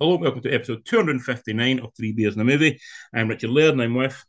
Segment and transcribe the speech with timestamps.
[0.00, 2.78] Hello, welcome to episode 259 of Three Beers in a Movie.
[3.12, 4.24] I'm Richard Laird and I'm with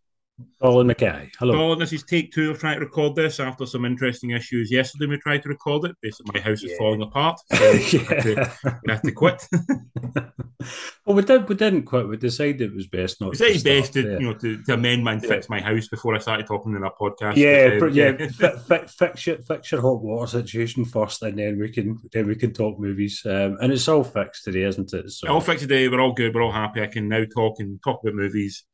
[0.62, 1.32] Colin Mackay.
[1.40, 1.54] Hello.
[1.54, 1.80] Colin.
[1.80, 5.06] This is take two of trying to record this after some interesting issues yesterday.
[5.08, 5.96] We tried to record it.
[6.02, 6.78] Basically, my house is Yeah.
[6.78, 7.40] falling apart.
[7.56, 8.04] So we, yeah.
[8.04, 9.48] had to, we had to quit.
[11.06, 11.48] well, we did.
[11.48, 12.08] We didn't quit.
[12.08, 13.32] We decided it was best not.
[13.32, 14.22] It's very to start best to, there.
[14.22, 15.30] you know, to, to amend and Yeah.
[15.30, 17.36] fix my house before I started talking in our podcast.
[17.38, 21.38] yeah, But, um, yeah, fi- fi- fix your fix your hot water situation first, and
[21.38, 23.22] then we can then we can talk movies.
[23.26, 25.10] Um, and it's all fixed today, isn't it?
[25.12, 25.88] So all fixed today.
[25.88, 26.36] We're all good.
[26.36, 26.82] We're all happy.
[26.82, 28.66] I can now talk and talk about movies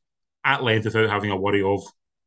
[0.46, 1.82] at length without having a worry of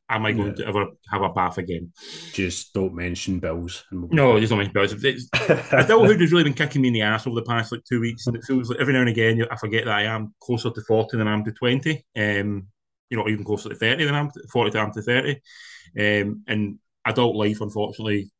[0.08, 0.54] am I going Yeah.
[0.54, 1.92] to ever have a bath again?
[2.32, 3.84] just don't mention bills.
[3.92, 4.76] we'll No, there's no mention.
[4.76, 5.28] It's,
[5.72, 8.26] adulthood has really been kicking me in the ass over the past like two weeks,
[8.26, 10.82] and it feels like every now and again I forget that I am closer to
[10.82, 12.04] forty than I am to twenty.
[12.16, 12.66] Um,
[13.08, 15.40] you know, even closer to thirty than I'm to, forty than I'm to thirty.
[15.98, 18.30] Um, and adult life, unfortunately,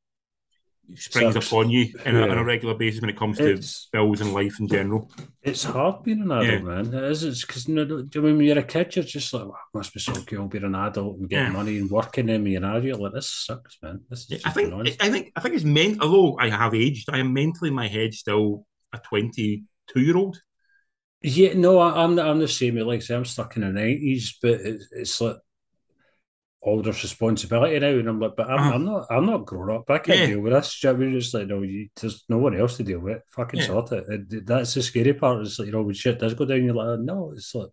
[0.96, 4.20] springs upon you in a, on a regular basis when it comes to It's bills
[4.20, 5.10] and life in general.
[5.42, 6.58] it's hard being an adult, Yeah.
[6.60, 6.86] man.
[6.92, 7.22] It is.
[7.24, 9.94] It's because you know, you when you're a kid, you're just like, wow, it must
[9.94, 11.52] be so cool being an adult and getting Yeah.
[11.52, 12.28] money and working.
[12.30, 14.00] And you're an adult, you're like, this sucks, man.
[14.10, 14.72] This is I think.
[15.00, 16.02] I think I think it's meant.
[16.02, 20.40] Although I have aged, I am mentally in my head still a twenty-two year old.
[21.22, 22.76] Yeah, no, I, I'm the, I'm the same.
[22.76, 25.36] Like I say, I'm stuck in the nineties, but it's, it's like
[26.62, 28.74] all this responsibility now, and I'm like, but I'm, Uh-huh.
[28.74, 29.90] I'm not I'm not grown up.
[29.90, 30.26] I can't Yeah.
[30.26, 30.82] deal with this.
[30.82, 31.16] You know I mean?
[31.16, 33.22] It's like no, you, there's no one else to deal with.
[33.30, 33.66] Fucking Yeah.
[33.66, 34.04] sort it.
[34.08, 35.42] And that's the scary part.
[35.42, 37.70] Is like you know when shit does go down, you're like, no, it's like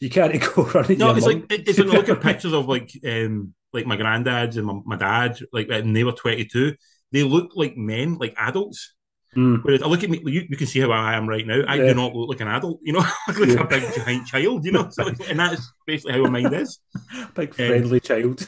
[0.00, 0.98] you can't go running.
[0.98, 1.46] No, it's mum.
[1.50, 4.74] like it's when I look at pictures of like um like my granddads and my,
[4.84, 6.74] my dad, like and they were twenty two.
[7.12, 8.94] They look like men, like adults.
[9.36, 9.64] Mm.
[9.64, 11.62] Whereas I look at me, you, you can see how I am right now.
[11.66, 11.88] I Yeah.
[11.88, 13.62] do not look like an adult, you know, I look like Yeah.
[13.62, 14.88] a big giant child, you know.
[14.90, 16.78] So, and that's basically how my mind is.
[17.34, 18.46] big friendly child.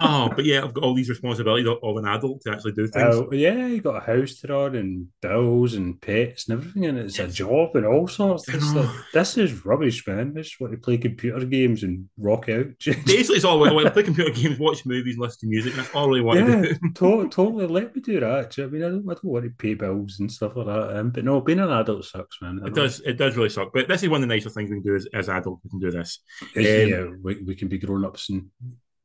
[0.00, 2.86] Oh, but yeah, I've got all these responsibilities of, of an adult to actually do
[2.86, 3.14] things.
[3.14, 6.98] Oh, yeah, you got a house to run and bills and pets and everything, and
[6.98, 8.48] it's a job and all sorts.
[8.48, 8.82] It's know.
[8.82, 10.34] like, this is rubbish, man.
[10.36, 12.66] I just want to play computer games and rock out.
[12.84, 15.74] Basically, it's all I want to play computer games, watch movies, listen to music.
[15.74, 16.74] That's all I want yeah, to do.
[16.94, 17.66] to- totally.
[17.66, 18.50] Let me do that.
[18.50, 20.30] Do you know what I mean, I don't, I don't want to pay bills and
[20.30, 20.96] stuff like that.
[20.96, 22.60] Um, but no, being an adult sucks, man.
[22.64, 23.00] It does.
[23.00, 23.72] It does really suck.
[23.72, 25.62] But this is one of the nicer things we can do as, as adults.
[25.64, 26.20] We can do this.
[26.42, 28.46] Um, yeah, we, we can be grown ups and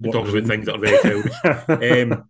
[0.01, 1.33] We talk about things that are very childish.
[2.13, 2.25] Um,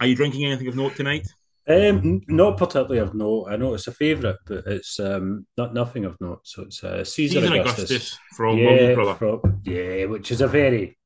[0.00, 1.26] Are you drinking anything of note tonight?
[1.68, 3.46] Um, not particularly of note.
[3.48, 6.40] I know it's a favourite, but it's um not nothing of note.
[6.44, 7.90] So it's uh, Caesar, Caesar Augustus.
[7.90, 10.98] Augustus from yeah, from- yeah, which is a very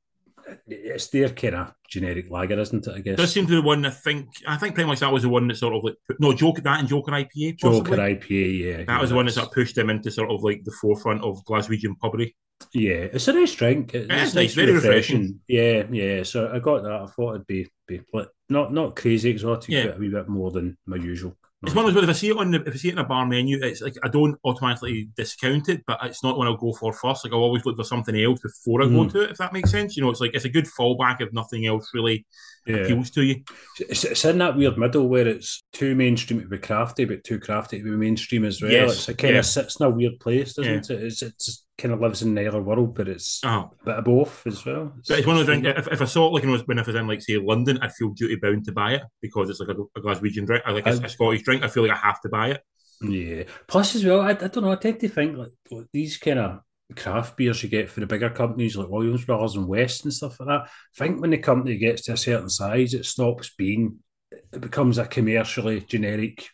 [0.68, 2.94] it's their kind of generic lager, isn't it?
[2.94, 4.28] I guess Does seem to be the one I think.
[4.46, 6.62] I think pretty much that was the one that sort of like put, no Joker
[6.62, 7.60] that and Joker IPA.
[7.60, 7.90] Possibly.
[7.96, 8.58] Joker IPA.
[8.78, 10.70] Yeah, That was the one that sort of pushed them into sort of like the
[10.80, 12.36] forefront of Glaswegian pubbery.
[12.72, 13.94] Yeah, it's a nice drink.
[13.94, 15.40] It- Yeah, it's nice, very refreshing.
[15.48, 16.22] Yeah, yeah.
[16.22, 16.92] So I got that.
[16.92, 19.86] I thought it'd be be like, not not crazy exotic, Yeah.
[19.88, 21.36] but a wee bit more than my usual.
[21.62, 22.98] It's one of those if I see it on the if I see it in
[22.98, 26.56] a bar menu, it's like I don't automatically discount it, but it's not one I'll
[26.56, 27.24] go for first.
[27.24, 29.12] Like I'll always look for something else before I go Mm.
[29.12, 29.96] to it, if that makes sense.
[29.96, 32.26] You know, it's like it's a good fallback if nothing else really
[32.66, 33.42] Yeah, appeals to you.
[33.80, 37.40] it's, it's in that weird middle where it's too mainstream to be crafty, but too
[37.40, 38.70] crafty to be mainstream as well.
[38.70, 39.40] Yes, It's, it kind yeah.
[39.40, 40.90] of sits in a weird place, doesn't it?
[41.04, 44.46] It's it's kind of lives in neither world, but it's Oh, a bit of both
[44.46, 44.92] as well.
[45.08, 45.66] but it's one of the things.
[45.66, 47.92] If, if I saw it like when if I was in like say London, I'd
[47.92, 50.90] feel duty bound to buy it because it's like a, a Glaswegian drink, like a,
[50.90, 51.62] I- a Scottish drink.
[51.62, 52.62] I feel like I have to buy it.
[53.02, 53.44] Yeah.
[53.66, 54.72] Plus, as well, I, I don't know.
[54.72, 56.60] I tend to think like, like these kind of
[56.94, 60.40] craft beers you get for the bigger companies like Williams Brothers and West and stuff
[60.40, 60.62] like that.
[60.62, 63.96] I think when the company gets to a certain size, it stops being.
[64.32, 66.48] It becomes a commercially generic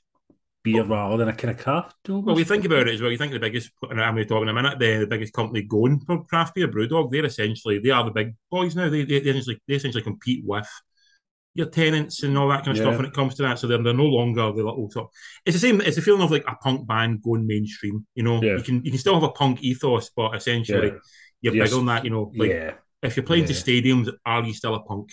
[0.62, 1.96] beer rather than a kind of craft.
[2.08, 3.10] Well, we think about it as well.
[3.10, 5.32] You think the biggest, and I'm going to talk in a minute, the, the biggest
[5.32, 8.88] company going for craft beer, Brewdog, they're essentially, they are the big boys now.
[8.88, 10.68] They, they, they, essentially, they essentially compete with
[11.54, 12.82] your Tennent's and all that kind of Yeah.
[12.84, 13.58] stuff when it comes to that.
[13.58, 15.10] So they're, they're no longer the little sort
[15.44, 18.06] It's the same, it's the feeling of like a punk band going mainstream.
[18.14, 18.56] You know, Yeah.
[18.56, 20.98] you can you can still have a punk ethos, but essentially Yeah.
[21.42, 21.68] you're Yes.
[21.68, 22.04] bigger than that.
[22.04, 22.50] You know, like
[23.02, 25.12] if you're playing to stadiums, are you still a punk?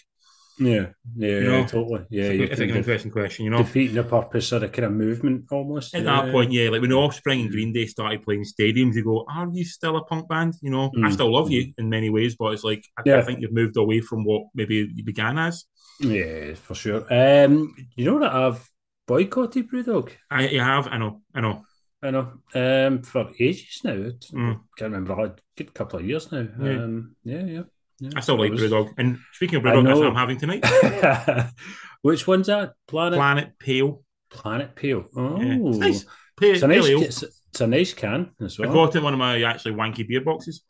[0.60, 0.88] Yeah.
[1.16, 1.40] Yeah.
[1.40, 2.06] You know, totally.
[2.10, 2.24] Yeah.
[2.26, 3.46] it's, you're it's an interesting question.
[3.46, 5.96] You know, defeating the purpose of the kind of movement almost.
[5.96, 6.24] At yeah.
[6.24, 7.52] that point, yeah, like when Offspring and.
[7.52, 10.92] Green Day started playing stadiums, you go, "Are you still a punk band?" You know,
[10.98, 11.14] I Mm.
[11.14, 14.02] still love you in many ways, but it's like I, I think you've moved away
[14.02, 15.66] from what maybe you began as.
[16.00, 17.06] Yeah, for sure.
[17.10, 18.70] Um, you know that I've
[19.08, 20.12] boycotted Brewdog.
[20.30, 21.64] I, you have, I know, I know.
[22.02, 22.32] I know.
[22.56, 23.92] Um, for ages now.
[23.94, 24.62] Mm.
[24.78, 25.14] Can't remember.
[25.14, 26.48] A good couple of years now.
[26.62, 26.84] Yeah.
[26.84, 27.64] Um, yeah, yeah.
[28.00, 28.10] Yeah.
[28.16, 28.94] I still like was- Brewdog.
[28.98, 30.08] And speaking of Brewdog, that's what.
[30.08, 30.66] I'm having tonight.
[32.02, 32.74] Which one's that?
[32.88, 34.02] Planet Planet Pale.
[34.30, 35.06] Planet Pale.
[35.16, 35.58] Oh, Yeah.
[35.70, 36.06] It's nice.
[36.40, 36.88] Pale, It's a nice.
[36.88, 38.70] It's, it's a nice can as well.
[38.70, 40.64] I got it in one of my actually wanky beer boxes.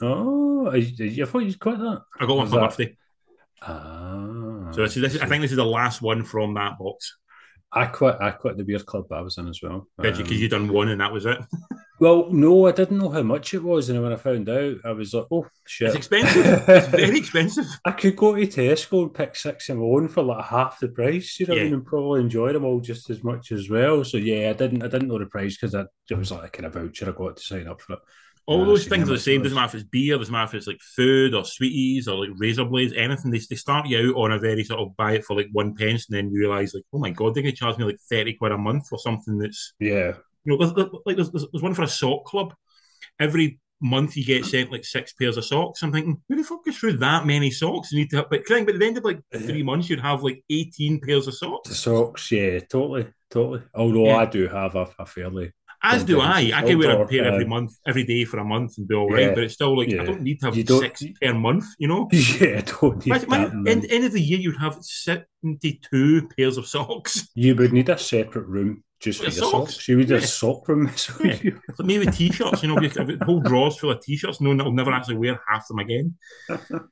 [0.00, 2.02] oh, I, I thought you'd quite that.
[2.20, 2.96] I got one Was for that- birthday.
[3.62, 6.78] Ah, So this is, this is, I think this is the last one from that
[6.78, 7.16] box.
[7.72, 8.16] I quit.
[8.20, 9.88] I quit the beer club I was in as well.
[9.98, 11.38] Because Um, you done one and that was it.
[12.00, 14.90] Well, no, I didn't know how much it was, and when I found out, I
[14.90, 16.44] was like, "Oh shit!" It's expensive.
[16.68, 17.66] it's very expensive.
[17.84, 20.88] I could go to Tesco and pick six of my own for like half the
[20.88, 21.62] price, you know, Yeah.
[21.62, 24.02] and probably enjoy them all just as much as well.
[24.04, 26.66] So yeah, I didn't, I didn't know the price because it was like a kind
[26.66, 27.98] of voucher I got to sign up for it.
[28.46, 29.42] All those things are the same.
[29.42, 32.36] Doesn't matter if it's beer, doesn't matter if it's like food or sweeties or like
[32.36, 33.30] razor blades, anything.
[33.30, 35.74] They, they start you out on a very sort of buy it for like one
[35.74, 38.00] pence and then you realise like, oh my god, they're going to charge me like
[38.10, 40.14] 30 quid a month for something that's, Yeah,
[40.44, 42.54] you know, like there's, there's one for a sock club.
[43.18, 45.82] Every month you get sent like six pairs of socks.
[45.82, 47.92] I'm thinking, who the fuck goes through that many socks?
[47.92, 50.42] You need to, but, but at the end of like three months, you'd have like
[50.50, 51.76] 18 pairs of the socks.
[51.76, 53.62] socks, yeah, totally, totally.
[53.74, 54.16] Although Yeah.
[54.16, 55.52] I do have a, a fairly
[55.82, 56.50] As do I.
[56.54, 58.94] I can wear a pair every Uh, month, every day for a month and be
[58.94, 59.24] all right.
[59.24, 59.34] Yeah.
[59.34, 60.02] But it's still like Yeah.
[60.02, 61.64] I don't need to have six per month.
[61.78, 62.08] You know.
[62.12, 66.56] yeah, I don't need Imagine, that end, end of the year, you'd have seventy-two pairs
[66.56, 67.28] of socks.
[67.34, 69.74] You would need a separate room just With your socks?
[69.74, 69.88] socks.
[69.88, 70.18] You would Yeah.
[70.20, 70.90] sock room.
[71.24, 71.38] Yeah.
[71.42, 72.62] you- like maybe t-shirts.
[72.62, 75.62] You know, you- whole drawers full of t-shirts, knowing that I'll never actually wear half
[75.62, 76.14] of them again.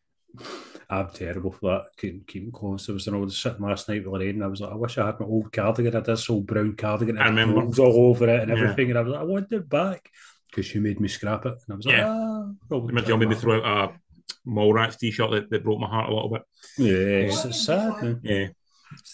[0.91, 1.85] I'm terrible for that.
[1.97, 2.87] Keeping, keeping close.
[2.87, 4.99] There was an old sitting last night with Lorraine, and I was like, I wish
[4.99, 5.95] I had my old cardigan.
[5.95, 7.17] I had this old brown cardigan.
[7.19, 7.61] I remember.
[7.63, 8.63] holes all over it and Yeah.
[8.63, 8.91] everything.
[8.91, 10.11] And I was like, I want it back
[10.51, 11.55] because you made me scrap it.
[11.55, 12.09] And I was like, Yeah.
[12.09, 13.99] ah, probably get I maybe throw out a
[14.45, 16.43] mole Mallrats t-shirt that, that broke my heart a little bit.
[16.77, 16.95] Yeah,
[17.33, 18.21] it's, sad, man.
[18.23, 18.49] Yeah,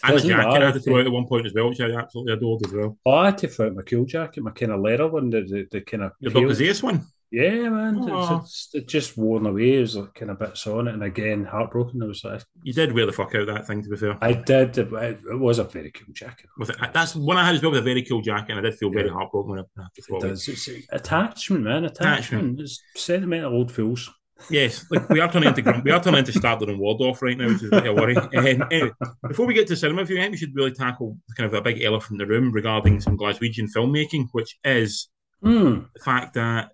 [0.02, 1.80] and a doesn't jacket I had to throw out at one point as well, which
[1.80, 2.98] I absolutely adored as well.
[3.06, 5.42] Oh, I had to throw out my cool jacket, my kind of leather one, the,
[5.42, 6.12] the, the kind of.
[6.20, 6.54] The Dr.
[6.54, 7.06] Zeus one.
[7.30, 8.08] Yeah, man.
[8.08, 9.74] It's, it's, it just worn away.
[9.74, 10.94] It was like kind of bits on it.
[10.94, 12.02] And again, heartbroken.
[12.02, 14.16] I was like, You did wear the fuck out that thing, to be fair.
[14.22, 14.78] I did.
[14.78, 16.46] It, it was a very cool jacket.
[16.56, 16.82] With it.
[16.82, 18.78] Uh, that's one I had as well with a very cool jacket, and I did
[18.78, 20.48] feel very heartbroken when I had to throw It it.
[20.48, 21.84] It's attachment, man.
[21.84, 22.60] Attachment.
[22.60, 24.10] It's sentimental old fools.
[24.50, 27.36] Yes, like we are turning into Grump- we are turning into Statler and Waldorf right
[27.36, 28.14] now, which is a bit of worry.
[28.36, 28.90] Um, anyway,
[29.26, 31.60] before we get to cinema view, I think we should really tackle kind of a
[31.62, 35.08] big elephant in the room regarding some Glaswegian filmmaking, which is
[35.42, 35.80] Hmm.
[35.94, 36.70] the fact that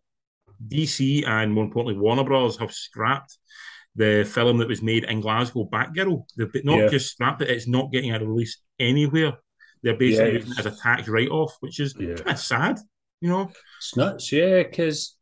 [0.69, 3.37] DC and more importantly Warner Bros have scrapped
[3.97, 6.25] the film that was made in Glasgow, Batgirl.
[6.37, 6.89] They've not Yeah.
[6.89, 9.35] just scrapped it; it's not getting a release anywhere.
[9.83, 12.15] They're basically Yeah, using it as a tax write-off, which is Yeah.
[12.15, 12.79] kind of sad,
[13.21, 13.51] you know.
[13.79, 15.17] It's nuts, yeah, because,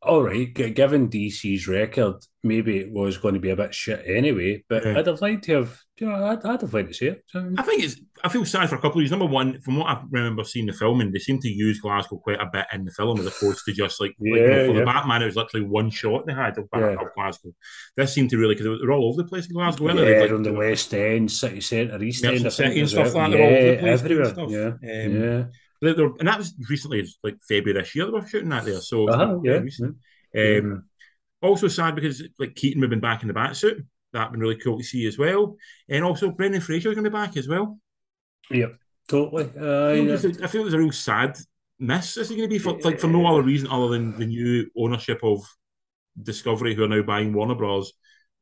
[0.00, 2.14] all right, given DC's record,
[2.44, 4.96] maybe it was going to be a bit shit anyway, but Yeah.
[4.98, 7.24] I'd have liked to have, you know, I'd, I'd have liked to see it.
[7.26, 7.96] So, I think it's.
[8.22, 9.18] I feel sad for a couple of reasons.
[9.18, 12.16] Number one, from what I remember seeing the film, and they seem to use Glasgow
[12.18, 14.66] quite a bit in the film, as opposed to just like, like, you know, Yeah,
[14.66, 14.84] for the.
[14.84, 16.94] Batman, it was literally one shot they had of, Yeah.
[17.00, 17.52] of Glasgow.
[17.96, 19.84] This seemed to really because they're all over the place in Glasgow.
[19.84, 20.20] weren't yeah, they?
[20.22, 23.28] Like, on the West End, City Centre, East Merchant End, I City and stuff well.
[23.30, 23.54] like that, they're all
[23.94, 24.78] over the Yeah, everywhere.
[24.82, 25.44] Yeah, Um, yeah.
[25.80, 28.80] They- they're- and that was recently, like February this year, they were shooting that there.
[28.80, 29.96] So, Uh-huh, yeah, recent.
[30.36, 30.84] Um,
[31.40, 33.84] also sad because like Keaton moving back in the bat suit.
[34.12, 35.56] That'd been really cool to see as well.
[35.88, 37.78] And also Brendan Fraser's going to be back as well.
[38.50, 38.76] Yep,
[39.06, 39.44] totally.
[39.44, 40.12] I Uh, feel, yeah.
[40.40, 41.38] a- I feel there's a real sad
[41.78, 42.14] miss.
[42.14, 44.68] This is going to be for like for no other reason other than the new
[44.76, 45.44] ownership of
[46.20, 47.92] Discovery, who are now buying Warner Bros.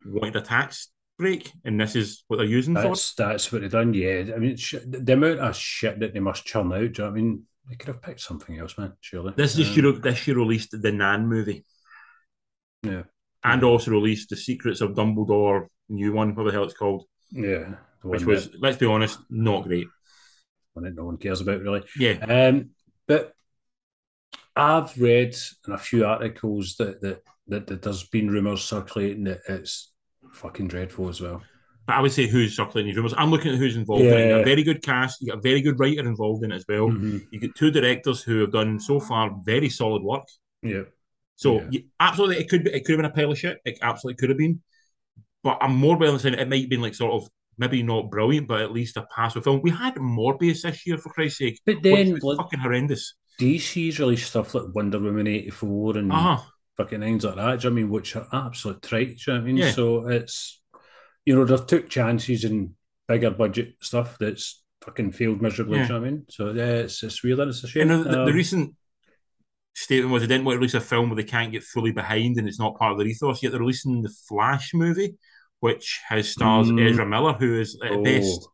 [0.06, 2.82] wanted a tax break, and this is what they're using for.
[2.82, 3.94] That's that's what they've done.
[3.94, 6.78] Yeah, I mean, sh- the amount of shit that they must churn out.
[6.78, 7.42] Do you know what I mean?
[7.68, 8.92] They could have picked something else, man.
[9.00, 9.32] Surely.
[9.36, 11.64] This is Um, year, this year released the Nan movie,
[12.82, 13.02] Yeah,
[13.42, 17.74] and also released the Secrets of Dumbledore new one, whatever the hell it's called, yeah.
[18.02, 19.86] Which was, that, let's be honest, not great.
[20.74, 21.82] one that no one cares about really.
[21.98, 22.70] Yeah, Um,
[23.08, 23.32] but
[24.55, 25.36] I've read
[25.67, 29.93] in a few articles that that, that, that there's been rumours circulating that it's
[30.36, 31.43] fucking dreadful as well.
[31.86, 33.14] but I would say who's circulating these rumors.
[33.16, 34.28] I'm looking at who's involved in it.
[34.31, 35.20] Got a very good cast.
[35.20, 36.88] You got a very good writer involved in it as well.
[36.88, 37.26] Mhm.
[37.31, 40.24] You get two directors who have done so far very solid work.
[40.62, 40.82] Yeah,
[41.36, 41.69] So Yeah.
[41.70, 43.58] you- absolutely, it could be, it could have been a pile of shit.
[43.64, 44.62] It absolutely could have been.
[45.44, 47.28] But I'm more willing to say it might have been like sort of
[47.58, 49.60] maybe not brilliant, but at least a passable film.
[49.62, 53.14] We had Morbius this year for Christ's sake, but which then was like, fucking horrendous.
[53.38, 56.43] DC's released stuff like Wonder Woman eighty four and Uh huh.
[56.76, 57.60] Fucking things like that.
[57.60, 57.90] Do you know I mean?
[57.90, 59.16] Which are absolute trite.
[59.18, 59.56] Do you know what I mean?
[59.56, 59.70] Yeah.
[59.72, 60.62] So it's
[61.24, 62.74] you know they've took chances in
[63.08, 65.78] bigger budget stuff that's fucking failed miserably.
[65.78, 65.86] Yeah.
[65.86, 66.26] Do you know what I mean?
[66.30, 67.40] So yeah, it's it's weird.
[67.40, 67.88] and It's a You shame.
[67.88, 68.74] know, the, the Um, recent
[69.74, 72.38] statement was they didn't want to release a film where they can't get fully behind
[72.38, 73.42] and it's not part of their ethos.
[73.42, 75.16] Yet they're releasing the Flash movie,
[75.60, 76.90] which has stars Mm.
[76.90, 78.02] Ezra Miller, who is at oh.
[78.02, 78.48] best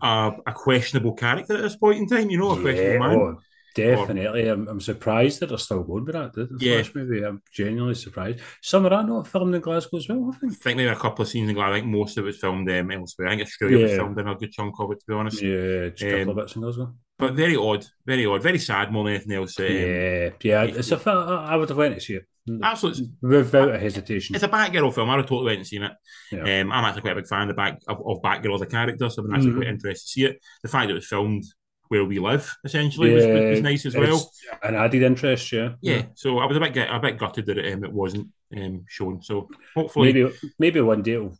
[0.00, 2.30] uh, a questionable character at this point in time.
[2.30, 3.16] You know, a questionable Yeah, man.
[3.18, 3.40] oh,
[3.74, 4.48] definitely.
[4.48, 6.32] I'm, I'm surprised that they're still going with that.
[6.32, 6.82] The, the Yeah.
[6.82, 8.40] Flash movie, I'm genuinely surprised.
[8.60, 10.56] Some of that not filmed in Glasgow as well, I I think.
[10.58, 11.72] think maybe a couple of scenes in Glasgow.
[11.76, 13.28] I think most of it was filmed um, elsewhere.
[13.28, 13.96] I think Australia was Yeah.
[13.98, 15.42] filmed in a good chunk of it, to be honest.
[15.42, 16.94] Yeah, just a couple Um, of bits in Glasgow.
[17.18, 19.58] But very odd, very odd, very sad more than anything else.
[19.60, 20.62] Um, yeah, yeah.
[20.64, 22.24] It's a film I would have went to see it.
[22.60, 23.10] Absolutely.
[23.20, 24.34] Without a hesitation.
[24.34, 25.08] It's a Batgirl film.
[25.08, 25.92] I would have totally went and seen it.
[26.32, 26.60] Yeah.
[26.62, 29.08] Um, I'm actually quite a big fan of, back, of, of Batgirl as a character,
[29.08, 29.56] so I've been actually Mhm.
[29.58, 30.40] quite interested to see it.
[30.64, 31.44] The fact that it was filmed
[31.92, 32.50] where we live.
[32.64, 34.32] Essentially, was, was, was nice as well.
[34.62, 35.74] An added interest, yeah.
[35.82, 38.86] Yeah, so I was a bit a bit gutted that it, um, it wasn't um,
[38.88, 39.22] shown.
[39.22, 41.36] So hopefully, maybe maybe one day it'll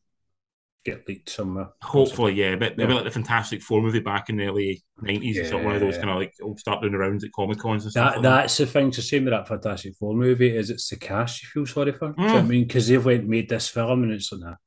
[0.85, 1.71] get leaked somewhere.
[1.81, 2.57] Hopefully, yeah.
[2.57, 2.97] But maybe yeah.
[2.97, 5.81] like the Fantastic Four movie back in the early nineties, yeah, sort of one of
[5.81, 8.11] those kind of like will start doing the rounds at comic cons and stuff.
[8.11, 8.67] That, like that's that.
[8.67, 8.89] the thing.
[8.89, 10.55] It's the same with that Fantastic Four movie.
[10.55, 12.13] Is it's the cast you feel sorry for?
[12.13, 12.19] Mm.
[12.19, 14.59] You know I mean, because they've went and made this film, and it's like that.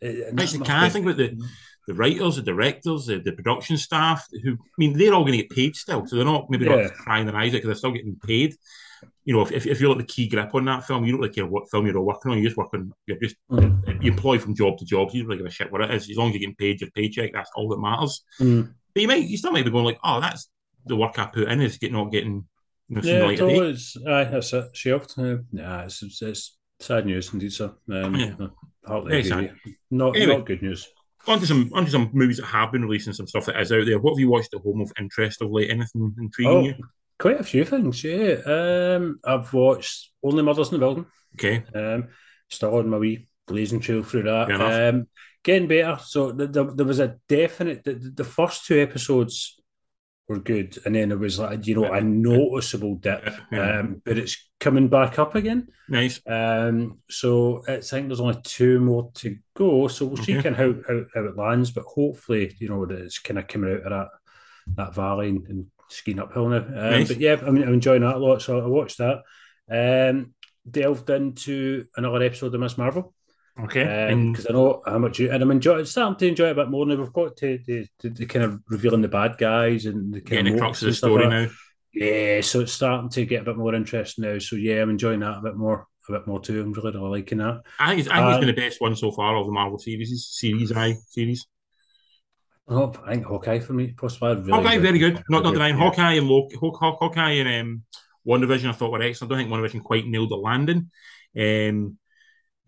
[0.00, 0.94] It's the cast.
[0.94, 1.40] Think about the
[1.88, 4.24] the writers, the directors, the, the production staff.
[4.44, 6.82] Who I mean, they're all going to get paid still, so they're not maybe yeah.
[6.82, 8.54] not crying their eyes out because they're still getting paid
[9.24, 11.32] you know, if, if you're like the key grip on that film, you don't really
[11.32, 12.38] care what film you're all working on.
[12.38, 14.02] You're just working, you're just mm.
[14.02, 15.10] you employ from job to job.
[15.12, 16.08] You don't really give a shit what it is.
[16.08, 18.24] As long as you're getting paid your paycheck, that's all that matters.
[18.40, 18.72] Mm.
[18.94, 20.50] But you might, you still might be going like, oh, that's
[20.86, 22.46] the work I put in is get not getting.
[22.88, 24.64] You know, yeah, it's always, aye, that's it.
[24.72, 25.12] Shelved.
[25.18, 27.74] Uh, yeah, it's, it's, it's, sad news indeed, sir.
[27.92, 28.34] Um, yeah.
[29.90, 30.88] Not, not good news.
[31.26, 33.72] On to some on to some movies that have been releasing some stuff that is
[33.72, 33.98] out there.
[33.98, 35.70] What have you watched at home of interest of late?
[35.70, 36.74] Anything intriguing oh, you?
[37.18, 38.36] Quite a few things, yeah.
[38.46, 41.06] Um, I've watched Only Murders in the Building.
[41.34, 41.64] Okay.
[41.74, 42.08] Um,
[42.48, 44.50] still on my wee blazing trail through that.
[44.50, 45.08] Um,
[45.42, 45.98] getting better.
[46.02, 47.84] So the, the, there was a definite.
[47.84, 49.57] The, the first two episodes
[50.28, 53.80] were good, and then there was like you know a noticeable dip, yeah.
[53.80, 55.68] um, but it's coming back up again.
[55.88, 56.20] Nice.
[56.26, 59.88] Um, so I think there's only two more to go.
[59.88, 63.18] So we'll see kind of how, how, how it lands, but hopefully you know it's
[63.18, 64.08] kind of coming out of that
[64.76, 66.58] that valley and, and skiing uphill now.
[66.58, 67.08] Um, nice.
[67.08, 68.42] But yeah, I mean, I'm enjoying that a lot.
[68.42, 69.22] So I watched that.
[69.70, 70.34] Um,
[70.70, 73.14] delved into another episode of Miss Marvel.
[73.60, 74.14] Okay.
[74.32, 76.54] Because um, I know how much you and I'm enjoying starting to enjoy it a
[76.54, 76.94] bit more now.
[76.94, 80.54] We've got to the, kind of revealing the bad guys and the kind Getting of
[80.54, 81.48] the crux of the story like now.
[81.92, 84.38] Yeah, so it's starting to get a bit more interest now.
[84.38, 86.62] So yeah, I'm enjoying that a bit more, a bit more too.
[86.62, 87.62] I'm really, really liking that.
[87.80, 89.52] I think it's, I think um, it's been the best one so far of the
[89.52, 90.26] Marvel series.
[90.30, 91.46] Series I series.
[92.68, 94.36] Oh, I think Hawkeye for me, possibly.
[94.36, 94.82] Really Hawkeye, good.
[94.82, 95.22] very good.
[95.28, 95.84] Not not denying yeah.
[95.84, 97.82] Hawkeye and Loki, Hawkeye and um,
[98.26, 98.68] WandaVision.
[98.68, 99.32] I thought were excellent.
[99.32, 100.90] I don't think WandaVision quite nailed the landing.
[101.36, 101.98] Um,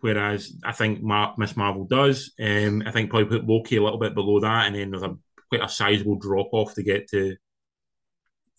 [0.00, 2.32] whereas I think Mar- Miss Marvel does.
[2.40, 5.16] Um, I think probably put Loki a little bit below that, and then there's a
[5.48, 7.36] quite a sizable drop off to get to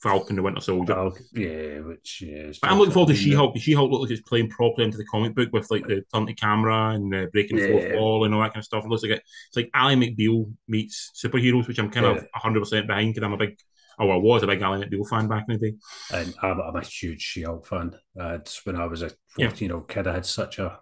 [0.02, 0.96] Falcon the Winter Soldier.
[0.96, 2.52] Falcon, yeah, which yeah.
[2.60, 3.56] But I'm looking forward to She Hulk.
[3.58, 6.26] She Hulk looks like it's playing properly into the comic book with like the turn
[6.26, 8.84] to camera and uh, breaking the fourth wall and all that kind of stuff.
[8.84, 12.14] It looks like it, it's like Ally McBeal meets superheroes, which I'm kind yeah.
[12.14, 13.58] of 100 percent behind because I'm a big.
[14.00, 15.78] Oh, I was a big Ally McBeal fan back in the day.
[16.12, 17.94] And I'm, I'm a huge She Hulk fan.
[18.20, 20.80] Uh, when I was a 14 year old kid, I had such a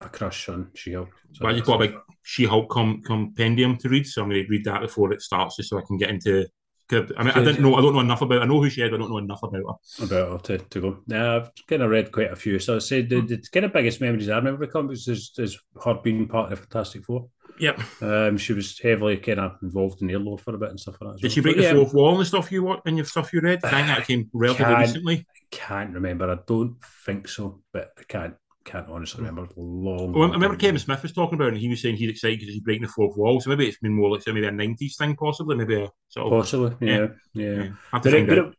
[0.00, 1.10] a crush on She Hulk.
[1.32, 4.28] So well, I just got a big She Hulk com- compendium to read, so I'm
[4.28, 6.46] going to read that before it starts, just so I can get into
[6.90, 7.74] I mean, I didn't know.
[7.74, 8.42] I don't know enough about.
[8.42, 8.90] I know who she is.
[8.90, 9.60] but I don't know enough about
[9.98, 10.04] her.
[10.04, 10.98] About her to, to go.
[11.06, 12.58] Yeah, I've kind of read quite a few.
[12.58, 15.58] So I said the, the kind of biggest memories I remember the comics is, is
[15.84, 17.28] her being part of the Fantastic Four.
[17.60, 17.80] Yep.
[18.02, 20.96] Um, she was heavily kind of involved in the airload for a bit and stuff
[21.00, 21.20] like that.
[21.20, 21.30] Did well.
[21.32, 23.32] she break but, the yeah, fourth wall and the stuff you what and your stuff
[23.32, 23.60] you read?
[23.64, 25.16] I think that came relatively recently.
[25.16, 26.30] I can't remember.
[26.30, 28.34] I don't think so, but I can't
[28.68, 29.48] can't honestly remember.
[29.56, 30.12] Long.
[30.12, 32.38] Well, I remember Kevin Smith was talking about it, and he was saying he's excited
[32.38, 33.40] because he's breaking the fourth wall.
[33.40, 35.56] So maybe it's been more like maybe a nineties thing, possibly.
[35.56, 37.62] Maybe a sort of possibly, yeah, yeah.
[37.62, 37.68] yeah.
[37.92, 38.54] But, it, but it,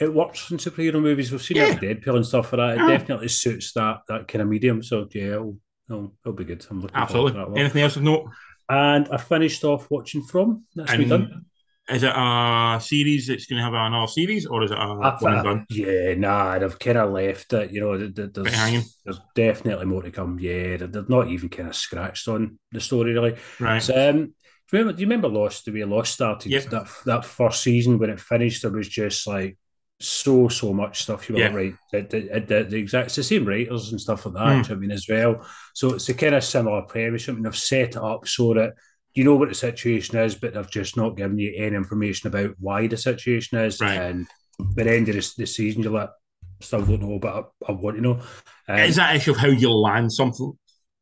[0.00, 1.32] it, works in superhero movies.
[1.32, 1.68] We've seen yeah.
[1.68, 2.84] it with Deadpool and stuff like that.
[2.84, 2.98] It yeah.
[2.98, 4.82] definitely suits that that kind of medium.
[4.82, 5.56] So yeah, it'll,
[5.90, 6.64] it'll, it'll be good.
[6.70, 7.60] I'm looking absolutely.
[7.60, 8.30] Anything else of note?
[8.68, 10.64] And I finished off watching From.
[10.74, 11.46] That's and, done.
[11.90, 15.16] Is it a series that's going to have another series, or is it a I,
[15.20, 15.66] one and done?
[15.70, 17.72] Yeah, nah, they've kind of left it.
[17.72, 20.38] You know, there's, there's definitely more to come.
[20.38, 23.36] Yeah, they're, not even kind of scratched on the story really.
[23.58, 23.82] Right.
[23.82, 24.16] So, um,
[24.70, 24.92] do you remember?
[24.92, 25.64] Do you remember Lost?
[25.64, 26.64] The way Lost started yep.
[26.64, 29.56] that that first season when it finished, there was just like
[29.98, 31.28] so so much stuff.
[31.28, 31.54] You were yeah.
[31.54, 31.74] right.
[31.90, 34.66] The, the, the, the, exact it's the same writers and stuff like that.
[34.66, 34.70] Mm.
[34.70, 35.46] I mean, as well.
[35.74, 37.28] So it's a kind of similar premise.
[37.28, 38.74] I mean, they've set it up so that
[39.18, 42.54] you know what the situation is, but they've just not given you any information about
[42.60, 43.80] why the situation is.
[43.80, 44.00] Right.
[44.00, 44.28] And
[44.60, 46.10] by the end of the, the season, you're like,
[46.60, 48.20] still don't know, but I, I want to know.
[48.68, 50.52] Um, is that issue of how you land something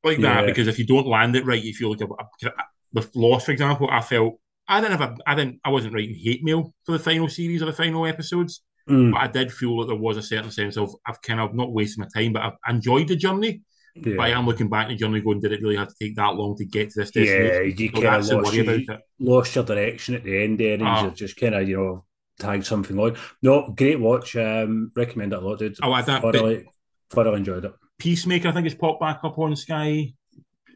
[0.03, 0.41] like that?
[0.41, 0.47] Yeah.
[0.47, 2.53] Because if you don't land it right, you feel like a,
[2.95, 6.15] with Lost, for example, I felt I didn't have a, I didn't, I wasn't writing
[6.15, 9.13] hate mail for the final series or the final episodes, mm.
[9.13, 11.71] but I did feel that there was a certain sense of I've kind of not
[11.71, 13.61] wasted my time, but I've enjoyed the journey.
[13.97, 14.15] Yeah.
[14.17, 16.35] But I am looking back at journey going, did it really have to take that
[16.35, 17.47] long to get to this destination?
[17.47, 18.87] Yeah, you so kind of lost, you,
[19.19, 22.05] lost your direction at the end there, and you just kind of, you know,
[22.39, 23.17] tagged something on.
[23.43, 24.37] No, great watch.
[24.37, 25.77] Um, recommend it a lot, dude.
[25.83, 26.69] Oh, I that thoroughly,
[27.11, 27.73] thoroughly enjoyed it.
[27.99, 30.13] Peacemaker, I think, it's popped back up on Sky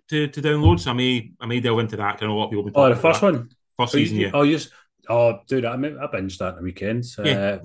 [0.09, 0.81] to, to download.
[0.81, 2.23] So I may I may delve into that.
[2.23, 2.71] I know a lot of people.
[2.75, 4.31] oh, the first one, first season, yeah.
[4.33, 4.71] Oh, just
[5.09, 7.17] oh, dude, I, I binged that the weekends.
[7.23, 7.33] Yeah.
[7.33, 7.59] Uh,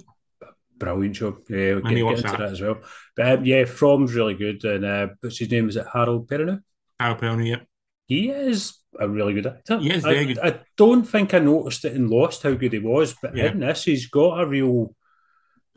[0.78, 1.38] brilliant show.
[1.50, 2.42] Yeah, we'll get, get into that.
[2.42, 2.78] as well.
[3.16, 4.64] But um, yeah, From's really good.
[4.66, 5.70] And uh, what's his name?
[5.70, 6.62] Is it Harold Perrineau?
[7.00, 7.62] Harold Perrineau, yeah.
[8.08, 9.80] He is a really good actor.
[9.80, 10.40] He is very I, good.
[10.40, 13.52] I don't think I noticed it in Lost how good he was, but Yeah.
[13.52, 14.96] in this, he's got a real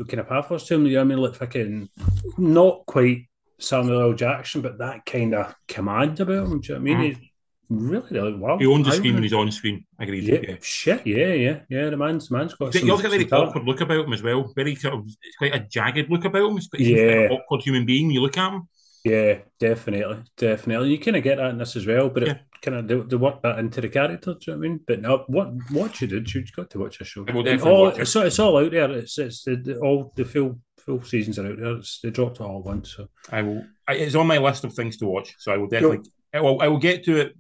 [0.07, 0.87] kind of pathos to him.
[0.87, 1.19] You know what I mean?
[1.19, 1.89] Like fucking
[2.37, 3.29] not quite
[3.59, 4.13] Samuel L.
[4.13, 6.61] Jackson, but that kind of command about him.
[6.61, 7.15] Do you know what I mean?
[7.15, 7.28] Mhm.
[7.71, 8.59] He's really, really well.
[8.59, 9.85] He owns the I screen when he's on screen.
[9.99, 10.25] Agreed.
[10.25, 10.57] Yeah, Yeah.
[10.63, 11.91] shit, yeah, yeah, yeah.
[11.91, 12.73] The man's, the man's got.
[12.73, 14.53] He some- also got a very awkward look about him as well.
[14.57, 16.57] Very sort of, it's quite a jagged look about him.
[16.77, 16.97] He's Yeah.
[17.27, 18.69] an awkward human being when you look at him.
[19.05, 20.91] Yeah, definitely, definitely.
[20.91, 22.33] You kind of get that in this as well, but Yeah.
[22.33, 24.35] it kind of they, they work that into the character.
[24.35, 24.81] Do you know what I mean?
[24.87, 26.35] But no, what watch it, dude.
[26.35, 27.25] You've got to watch a show.
[27.29, 28.03] I will And all, watch it.
[28.03, 28.91] It's, it's all out there.
[28.93, 31.77] It's it's the, all the full full seasons are out there.
[31.77, 32.95] It's, they dropped it all once.
[32.97, 33.65] So I will.
[33.87, 36.11] I- It's on my list of things to watch, so I will definitely.
[36.35, 36.61] I will.
[36.61, 37.37] I will get to it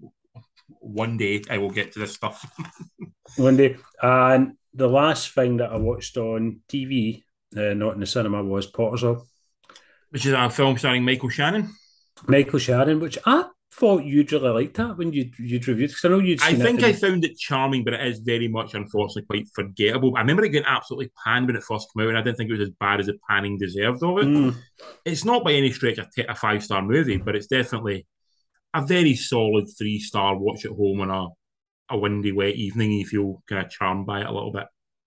[0.80, 1.42] one day.
[1.50, 2.44] I will get to this stuff.
[3.36, 7.22] one day, and the last thing that I watched on TV,
[7.56, 9.04] uh, not in the cinema, was Potter's
[10.10, 11.74] Which is a film starring Michael Shannon.
[12.26, 16.08] Michael Shannon, which I thought you'd really like that when you you'd reviewed because I
[16.08, 16.42] know you'd.
[16.42, 20.16] I think it I found it charming, but it is very much, unfortunately, quite forgettable.
[20.16, 22.50] I remember it getting absolutely panned when it first came out, and I didn't think
[22.50, 24.26] it was as bad as the panning deserved of it.
[24.26, 24.56] Mm.
[25.04, 28.06] It's not by any stretch a, t- a five star movie, but it's definitely
[28.82, 31.26] a very solid three star watch at home on a,
[31.94, 32.92] a windy, wet evening.
[32.92, 34.66] You feel kind of charmed by it a little bit.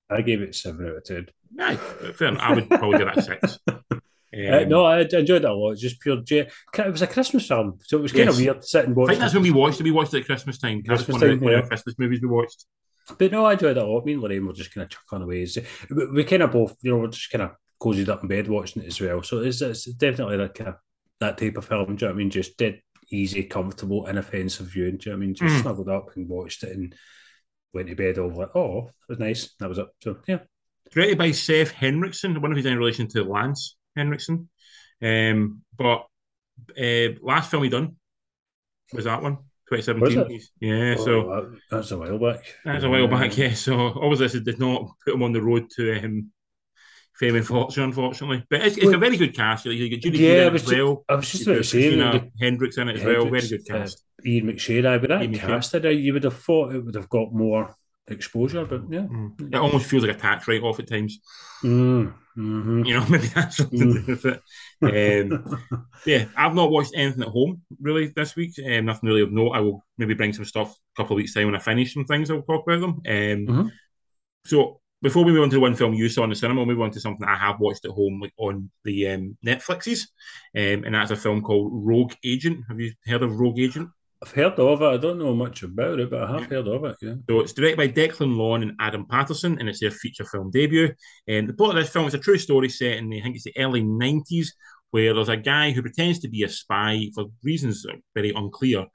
[0.09, 1.27] I gave it seven out of ten.
[1.59, 2.41] Aye, fair enough.
[2.41, 3.59] I would probably give that a six.
[4.33, 5.71] Uh, Um, no, I enjoyed that a lot.
[5.71, 6.21] It's just pure.
[6.21, 6.47] J-
[6.77, 8.35] it was a Christmas film, so it was kind Yes.
[8.35, 9.83] of weird sitting I think that's when we watched it.
[9.83, 10.81] We watched it at Christmas time.
[10.85, 11.61] That's Christmas one, of the, time, one of yeah.
[11.63, 12.65] the Christmas movies we watched.
[13.17, 14.05] But no, I enjoyed that a lot.
[14.05, 15.45] Me and Lorraine were just kind of chucking away.
[15.89, 17.51] We, we kind of both, you know, we're just kind of
[17.81, 19.21] cozied up in bed watching it as well.
[19.21, 20.75] So it's, it's definitely that kind of
[21.19, 21.87] that type of film.
[21.87, 22.29] Do you know what I mean?
[22.29, 22.79] Just dead
[23.11, 24.97] easy, comfortable, inoffensive viewing.
[24.97, 25.35] Do you know what I mean?
[25.35, 25.61] Just Mm.
[25.61, 26.95] snuggled up and watched it and
[27.73, 29.53] went to bed over like, oh, that was nice.
[29.59, 29.87] That was it.
[30.01, 30.39] So yeah.
[30.91, 32.35] Directed by Seth Henrikson.
[32.35, 34.49] I wonder if he's in relation to Lance Henriksen.
[35.01, 36.05] Um, but
[36.79, 37.95] uh, last film he done
[38.93, 39.37] was that one,
[39.69, 40.41] 2017.
[40.59, 42.43] Yeah, so Oh, that- that's a while back.
[42.65, 43.37] that's a while back.
[43.37, 46.31] Yeah, so obviously this did not put him on the road to um,
[47.21, 48.43] fame and fortune, unfortunately.
[48.49, 49.65] But it's, it's a very good cast.
[49.65, 51.05] You got Judy Yeah, Greer as well.
[51.07, 53.29] I was just You've about to say the- Hendricks in it as well.
[53.29, 54.03] Very good cast.
[54.19, 56.95] Uh, Ian McShane, I but that Ian cast it, you would have thought it would
[56.95, 57.75] have got more
[58.07, 59.01] exposure, but yeah.
[59.01, 59.53] Mm.
[59.53, 61.19] It almost feels like a tax write off at times.
[61.63, 62.87] Mm, mhm.
[62.87, 65.21] You know, maybe that's something to do with it.
[65.21, 68.53] Um, yeah, I've not watched anything at home really this week.
[68.65, 69.51] Um, nothing really of note.
[69.51, 72.05] I will maybe bring some stuff a couple of weeks time when I finish some
[72.05, 72.31] things.
[72.31, 72.89] I'll talk about them.
[73.07, 73.71] Um, Mhm.
[74.45, 76.67] So before we move on to the one film you saw in the cinema, we'll
[76.67, 80.07] move on to something I have watched at home, like on the um, Netflixes,
[80.55, 82.59] um, and that's a film called Rogue Agent.
[82.67, 83.89] Have you heard of Rogue Agent?
[84.23, 84.85] I've heard of it.
[84.85, 86.95] I don't know much about it, but I have heard of it.
[87.01, 87.15] Yeah.
[87.27, 90.93] So it's directed by Declan Lawn and Adam Patterson, and it's their feature film debut.
[91.27, 93.35] And the plot of this film is a true story set in, the, I think
[93.35, 94.49] it's the early 90s,
[94.91, 98.31] where there's a guy who pretends to be a spy for reasons that are very
[98.31, 98.81] unclear.
[98.81, 98.87] Um,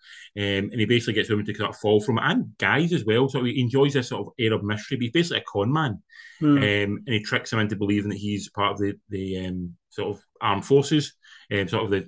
[0.70, 3.28] and he basically gets women to sort of fall from it, and guys as well.
[3.28, 6.02] So he enjoys this sort of air of mystery, but he's basically a con man.
[6.38, 6.58] Hmm.
[6.58, 10.16] Um, and he tricks him into believing that he's part of the, the um, sort
[10.16, 11.14] of armed forces,
[11.50, 12.02] um, sort of the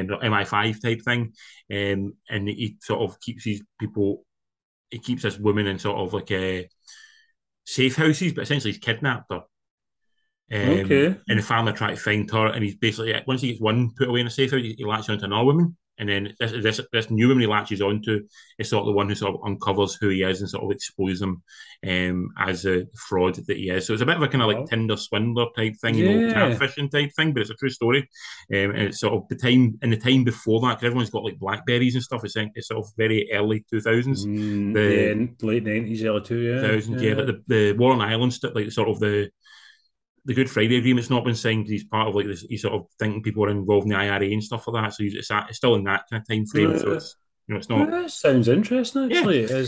[0.00, 1.32] um, MI5 type thing.
[1.70, 4.24] Um, and he sort of keeps these people,
[4.90, 6.68] he keeps this woman in sort of like a
[7.66, 9.42] safe houses, but essentially he's kidnapped her.
[10.52, 11.16] Um, Okay.
[11.28, 14.08] And the family try to find her, and he's basically once he gets one put
[14.08, 16.80] away in a safe house, he, he latches onto another woman, and then this this
[16.92, 18.20] this new woman he latches onto
[18.58, 20.70] is sort of the one who sort of uncovers who he is and sort of
[20.70, 21.42] exposes him
[21.88, 23.86] um, as a fraud that he is.
[23.86, 24.66] So it's a bit of a kind of like Oh.
[24.66, 26.34] Tinder swindler type thing, you know, Yeah.
[26.34, 28.00] catfishing type thing, but it's a true story.
[28.52, 31.24] Um, and it's sort of the time in the time before that, because everyone's got
[31.24, 32.22] like Blackberries and stuff.
[32.24, 34.26] It's, it's sort of very early two thousands.
[34.26, 34.94] Mm, the-
[35.40, 36.60] yeah, late nineties, early two, yeah.
[36.60, 37.14] Thousand, yeah.
[37.14, 39.30] Like the, the War on Island stuff, like sort of the
[40.24, 41.66] the Good Friday Agreement's not been signed.
[41.66, 42.42] He's part of like this.
[42.48, 44.94] He's sort of thinking people are involved in the IRA and stuff like that.
[44.94, 46.78] So he's, it's, at, it's still in that kind of time frame.
[46.78, 48.10] So it's you know it's not.
[48.10, 49.10] sounds interesting.
[49.10, 49.18] Yeah.
[49.18, 49.66] Actually,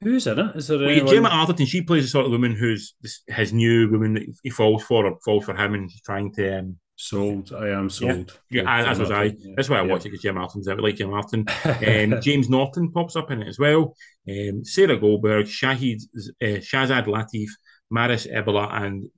[0.00, 0.56] who's in it?
[0.56, 1.14] Is there Well, yeah, anyone?
[1.14, 4.50] Gemma Arterton, she plays the sort of woman who's this, his new woman that he
[4.50, 6.58] falls for or falls for him, and she's trying to.
[6.58, 7.52] Um, sold?
[7.52, 8.38] I am sold.
[8.50, 9.24] yeah, as was I.
[9.24, 9.54] Yeah.
[9.56, 9.92] That's why I Yeah.
[9.92, 10.78] watch it because Gemma Arterton's out.
[10.78, 11.48] I like Gemma Arterton.
[12.14, 13.96] Um, James Norton pops up in it as well.
[14.28, 16.02] Um, Sarah Goldberg, Shahid,
[16.42, 17.48] uh, Shazad Latif,
[17.92, 19.08] Marisa Abela, and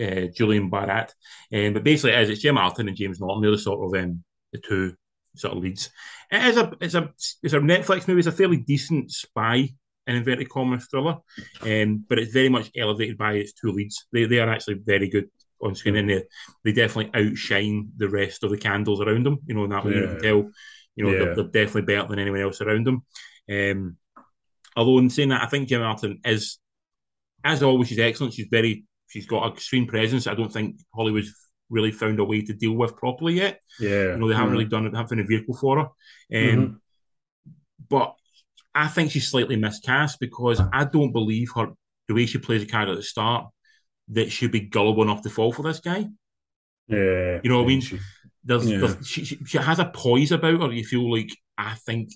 [0.00, 1.10] uh, Julian Barratt.
[1.52, 3.42] Um, but basically, it is it's Gemma Arterton and James Norton.
[3.42, 4.94] They're the sort of um, the two
[5.34, 5.90] sort of leads.
[6.30, 7.12] It is a it's a
[7.42, 8.18] it's a Netflix movie.
[8.20, 9.68] It's a fairly decent spy
[10.06, 11.18] in inverted commas thriller,
[11.62, 14.06] um, but it's very much elevated by its two leads.
[14.12, 15.28] They they are actually very good
[15.60, 16.22] on screen, and they
[16.64, 19.38] they definitely outshine the rest of the candles around them.
[19.46, 20.50] You know, in that way you can tell.
[20.98, 21.18] You know, Yeah.
[21.18, 23.04] they're, they're definitely better than anyone else around them.
[23.50, 23.98] Um,
[24.74, 26.58] although in saying that, I think Gemma Arterton is,
[27.44, 28.32] as always, she's excellent.
[28.32, 30.26] She's very, she's got a screen presence.
[30.26, 31.34] I don't think Hollywood's
[31.70, 33.60] really found a way to deal with properly yet.
[33.80, 34.12] yeah.
[34.12, 34.52] You know, they haven't Mm.
[34.52, 34.90] really done it.
[34.90, 35.82] They haven't found a vehicle for her.
[35.84, 35.90] Um,
[36.30, 36.80] Mhm.
[37.88, 38.14] but
[38.74, 41.72] I think she's slightly miscast because I don't believe her
[42.08, 43.48] the way she plays a character at the start
[44.08, 46.06] that she'd be gullible enough to fall for this guy.
[46.88, 47.80] Yeah, You know what I mean?
[47.80, 47.98] she-
[48.44, 48.78] There's, Yeah.
[48.78, 50.72] there's she, she, she has a poise about her.
[50.72, 52.10] You feel like I think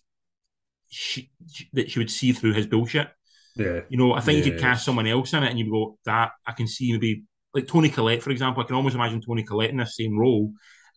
[0.89, 3.11] she, she that she would see through his bullshit.
[3.57, 5.99] Yeah, You know, I think you could cast someone else in it and you go,
[6.05, 8.63] that I can see maybe like Toni Collette, for example.
[8.63, 10.53] I can almost imagine Toni Collette in this same role,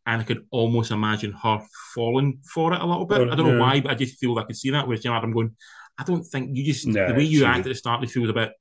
[0.06, 1.60] and I could almost imagine her
[1.96, 3.20] falling for it a little bit.
[3.20, 4.88] Well, I don't know why, but I just feel like I could see that.
[4.88, 5.56] Whereas Gemma Arterton going,
[5.98, 8.34] I don't think you just the way you act at the start, it feels a
[8.34, 8.52] bit.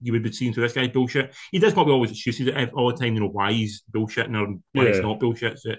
[0.00, 1.32] You would be seeing through this guy bullshit.
[1.52, 3.14] He does probably always excuses it all the time.
[3.14, 5.00] You know why he's bullshitting or why Yeah.
[5.00, 5.58] not bullshit.
[5.60, 5.74] So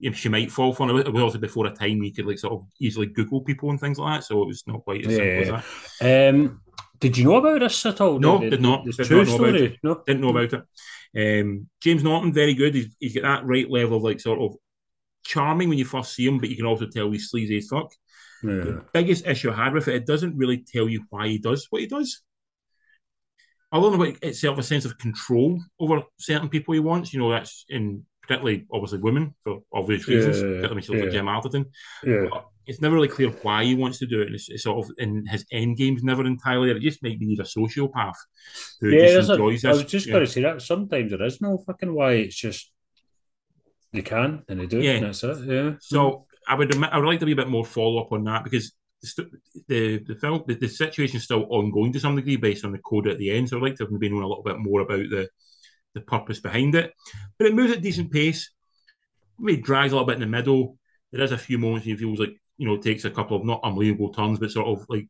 [0.00, 1.06] if she might fall for it.
[1.06, 3.80] It was also before a time you could like sort of easily Google people and
[3.80, 4.26] things like that.
[4.26, 5.64] So it was not quite as simple as
[6.00, 6.34] that.
[6.34, 6.60] Um,
[6.98, 8.18] did you know about this at all?
[8.18, 8.84] No, The- did not.
[8.84, 9.80] the Did true not know about story?
[9.82, 10.02] No.
[10.06, 10.52] Didn't know about
[11.14, 11.40] it.
[11.40, 12.74] Um, James Norton, very good.
[12.74, 14.56] He's, he's got that right level of like sort of
[15.24, 17.90] charming when you first see him, but you can also tell he's sleazy as fuck.
[18.42, 18.50] Yeah.
[18.50, 21.66] The biggest issue I had with it, it doesn't really tell you why he does
[21.70, 22.22] what he does.
[23.72, 27.64] Although about itself a sense of control over certain people he wants, you know, that's
[27.68, 31.18] in particularly obviously women for obvious reasons, Yeah, particularly when she looks like yeah.
[31.18, 31.64] Gemma Arterton.
[32.04, 32.26] Yeah.
[32.30, 34.84] But it's never really clear why he wants to do it, and it's, it's sort
[34.84, 36.70] of in his end game's never entirely.
[36.70, 38.14] It just might be he's a sociopath
[38.80, 39.82] who Yeah, just there's a- enjoys I this.
[39.82, 40.12] was just yeah.
[40.14, 42.12] going to say that sometimes there is no fucking why.
[42.12, 42.72] It's just
[43.92, 44.80] they can and they do.
[44.80, 44.92] Yeah.
[44.92, 45.38] and that's it.
[45.46, 45.72] Yeah.
[45.80, 48.24] So I would admit, I would like to be a bit more follow up on
[48.24, 48.72] that because
[49.16, 49.30] the
[49.68, 52.78] the the film the, the situation is still ongoing to some degree based on the
[52.78, 53.48] code at the end.
[53.48, 55.28] So I'd like to have known a little bit more about the
[55.94, 56.92] the purpose behind it.
[57.38, 58.50] But it moves at decent pace.
[59.38, 60.78] Maybe it drags a little bit in the middle.
[61.12, 63.44] There is a few moments he feels like you know it takes a couple of
[63.44, 65.08] not unbelievable turns, but sort of like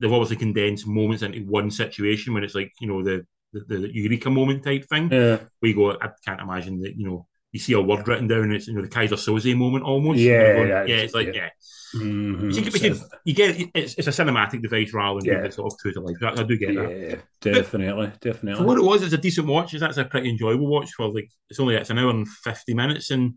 [0.00, 3.94] they've obviously condensed moments into one situation when it's like you know the the, the
[3.94, 5.10] Eureka moment type thing.
[5.10, 5.38] Yeah.
[5.62, 8.52] We go, I can't imagine that you know you see a word written down, and
[8.54, 10.18] it's you know the Keyser Söze moment almost.
[10.18, 11.32] Yeah, going, that's- yeah, it's like yeah.
[11.34, 11.48] yeah.
[11.94, 12.52] Mhm.
[12.54, 15.48] You, get- you, get- you get it's, it's a cinematic device rather than Yeah.
[15.50, 16.16] sort of true to life.
[16.22, 16.90] I, I do get that.
[16.90, 18.66] Yeah, definitely, For definitely.
[18.66, 19.72] what it was, it's a decent watch.
[19.72, 22.74] It's actually a pretty enjoyable watch for like it's only it's an hour and fifty
[22.74, 23.34] minutes, and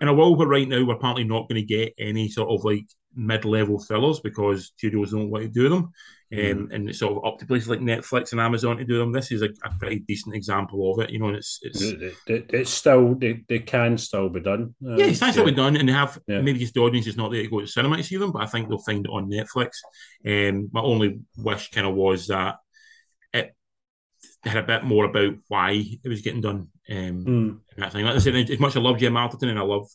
[0.00, 2.64] in a world where right now we're apparently not going to get any sort of
[2.64, 5.90] like mid-level thrillers because studios don't want to do them,
[6.32, 9.12] um, and it's sort of up to places like Netflix and Amazon to do them.
[9.12, 11.30] This is a, a pretty decent example of it, you know.
[11.30, 14.74] It's it's It, it- it- it's still they, they can still be done.
[14.86, 15.30] Uh, Yeah, it's yeah.
[15.36, 16.42] what we've done, and they have Yeah.
[16.42, 18.42] maybe just the audience is not there to go to cinema to see them, but
[18.42, 19.70] I think they'll find it on Netflix.
[20.24, 22.56] Um, my only wish kind of was that
[23.32, 23.54] it
[24.44, 25.70] had a bit more about why
[26.04, 26.68] it was getting done.
[26.90, 27.48] Um, Mm.
[27.74, 28.04] and that thing.
[28.04, 29.86] Like I said, as much as I love Gemma Arterton and I love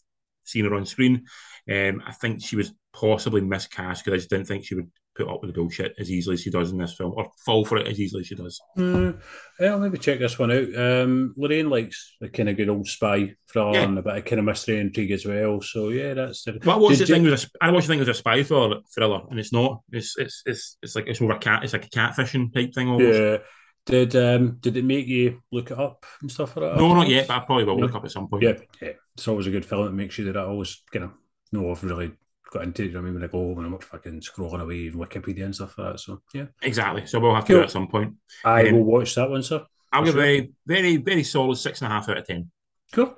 [0.43, 1.25] seeing her on screen,
[1.71, 5.27] um, I think she was possibly miscast because I just didn't think she would put
[5.27, 7.77] up with the bullshit as easily as she does in this film, or fall for
[7.77, 8.59] it as easily as she does.
[8.77, 9.19] Mm.
[9.59, 10.75] Yeah, I'll maybe check this one out.
[10.75, 13.83] Um, Lorraine likes the kind of good old spy thriller Yeah.
[13.83, 15.61] and a bit of kind of mystery intrigue as well.
[15.61, 16.53] So yeah, that's the.
[16.53, 18.13] But I watched Did the thing you- was a, I watched the thing was a
[18.15, 19.81] spy thriller, thriller, and it's not.
[19.91, 21.63] It's it's it's it's like it's more a cat.
[21.63, 23.19] It's like a catfishing type thing almost.
[23.19, 23.37] Yeah.
[23.85, 26.79] Did um did it make you look it up and stuff like that?
[26.79, 27.85] No, not yet, but I probably will No.
[27.85, 28.43] look up at some point.
[28.43, 28.91] Yeah, yeah.
[29.15, 29.87] It's always a good film.
[29.87, 31.11] It makes you that I always kind of
[31.51, 32.11] know I've really
[32.51, 32.87] got into it.
[32.87, 34.93] You know I mean, when I go home and I'm not fucking scrolling away in
[34.93, 35.99] Wikipedia and stuff like that.
[35.99, 37.05] So yeah, Exactly.
[37.07, 37.57] So we'll have to Cool.
[37.57, 38.13] do it at some point.
[38.45, 39.65] I Um, will watch that one, sir.
[39.91, 40.23] I'll give sure.
[40.23, 42.49] a very, very solid six and a half out of ten.
[42.93, 43.17] Cool,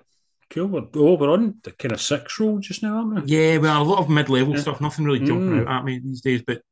[0.49, 0.67] cool.
[0.67, 3.32] We're, oh, we're on the kind of six roll just now, aren't we?
[3.32, 4.62] Yeah, well, a lot of mid-level Yeah.
[4.62, 4.82] stuff.
[4.82, 5.67] Nothing really jumping Mm.
[5.67, 6.41] out at me these days.
[6.41, 6.63] But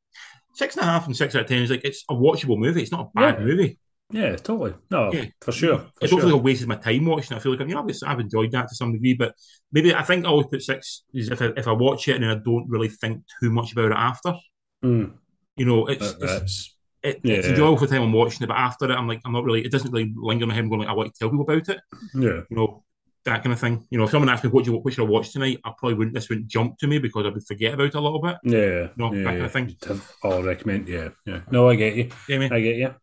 [0.53, 2.81] six and a half and six out of ten is like it's a watchable movie.
[2.81, 3.45] It's not a bad Yeah.
[3.45, 3.79] movie.
[4.11, 4.73] Yeah, totally.
[4.91, 5.25] No, Yeah.
[5.41, 5.77] for sure.
[5.79, 7.35] For I don't feel like I've wasted my time watching.
[7.35, 7.39] it.
[7.39, 9.15] I feel like you know I've, I've enjoyed that to some degree.
[9.15, 9.33] But
[9.71, 12.23] maybe I think I always put six is if I, if I watch it and
[12.23, 14.33] then I don't really think too much about it after.
[14.85, 15.13] Mm,
[15.57, 17.51] You know, it's, that- it's it, it's Yeah.
[17.51, 19.65] enjoyable for the time I'm watching it, but after it, I'm like, I'm not really.
[19.65, 20.63] It doesn't really linger in my head.
[20.63, 21.79] I'm going like, I want to tell people about it.
[22.13, 22.41] yeah.
[22.49, 22.83] You know,
[23.25, 23.85] that kind of thing.
[23.89, 25.95] You know, if someone asked me what you what should I watch tonight, I probably
[25.95, 26.13] wouldn't.
[26.13, 28.37] This wouldn't jump to me because I would forget about it a little bit.
[28.43, 29.45] Yeah, No, yeah, that kind yeah.
[29.45, 30.01] of thing.
[30.23, 30.87] I'll recommend.
[30.89, 31.41] Yeah, yeah.
[31.51, 32.09] No, I get you.
[32.27, 32.51] Yeah, man.
[32.53, 32.93] I get you.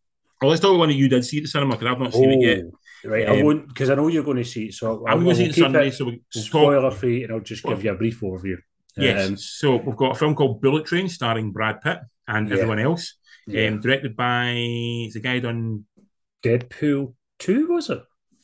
[0.41, 2.13] Well, let's talk about one that you did see at the cinema because I've not
[2.15, 2.65] seen it yet.
[3.05, 3.29] Oh, right.
[3.29, 4.75] I Um, won't because I know you're going to see it.
[4.75, 7.41] So I'm going to see it Sunday, it so we, we'll spoiler free, and I'll
[7.41, 8.57] just give you a brief overview.
[8.97, 9.29] Yes.
[9.29, 12.55] Um, so we've got a film called Bullet Train starring Brad Pitt and Yeah.
[12.57, 13.15] everyone else.
[13.49, 15.85] Um, directed by the guy done
[16.45, 18.03] Deadpool two was it?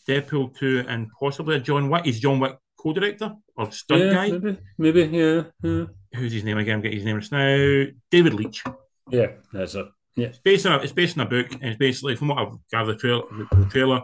[0.09, 2.05] Deadpool 2 and possibly a John Wick.
[2.05, 4.31] He's John Wick co-director or stunt yeah, guy.
[4.31, 6.77] maybe, maybe, yeah, yeah, Who's his name again?
[6.77, 7.85] I'm getting his name just now.
[8.11, 8.63] David Leitch.
[9.11, 9.29] yeah.
[9.53, 9.87] That's it.
[10.15, 12.39] Yeah, It's based on a, it's based on a book, and it's basically from what
[12.39, 13.23] I've gathered the trailer.
[13.51, 14.01] The trailer,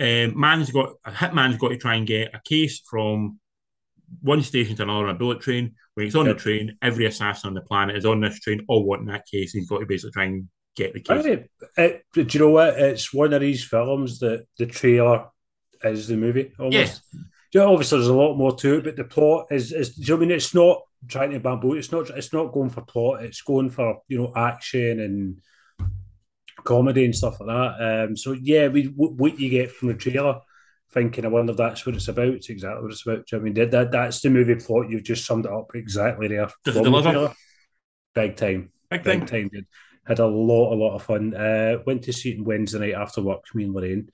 [0.00, 3.38] um, man's got a hitman's got to try and get a case from
[4.22, 5.74] one station to another on a bullet train.
[5.94, 6.36] When he's on Yep.
[6.36, 9.54] the train, every assassin on the planet is on this train, all wanting that case.
[9.54, 11.24] And he's got to basically try and get the case.
[11.24, 11.48] Right.
[11.76, 12.78] It, do you know what?
[12.78, 15.26] It's one of these films that the trailer
[15.82, 17.02] is the movie almost.
[17.12, 17.20] Yeah.
[17.54, 19.94] Yeah, obviously there's a lot more to it, but the plot is is.
[19.94, 20.36] Do you know what I mean?
[20.36, 21.74] It's not trying to bamboo.
[21.74, 22.10] It's not.
[22.10, 23.22] It's not going for plot.
[23.22, 25.40] It's going for you know action and
[26.64, 28.06] comedy and stuff like that.
[28.08, 30.40] Um, so yeah, we what you get from the trailer.
[30.90, 32.28] Thinking, I wonder if that's what it's about.
[32.34, 33.24] It's exactly what it's about.
[33.32, 34.90] I mean, that, that that's the movie plot.
[34.90, 36.48] You've just summed it up exactly there.
[36.64, 37.34] Does it deliver?
[38.14, 38.72] Big time.
[38.90, 39.50] Big, Big time.
[39.50, 39.66] time.
[40.06, 41.34] Had a lot, a lot of fun.
[41.34, 43.42] Uh, went to see it on Wednesday night after work.
[43.54, 44.08] Me and Lorraine,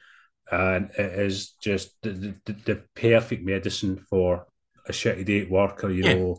[0.50, 4.46] and it is just the, the, the perfect medicine for
[4.86, 6.14] a shitty day at work or you yeah.
[6.14, 6.38] know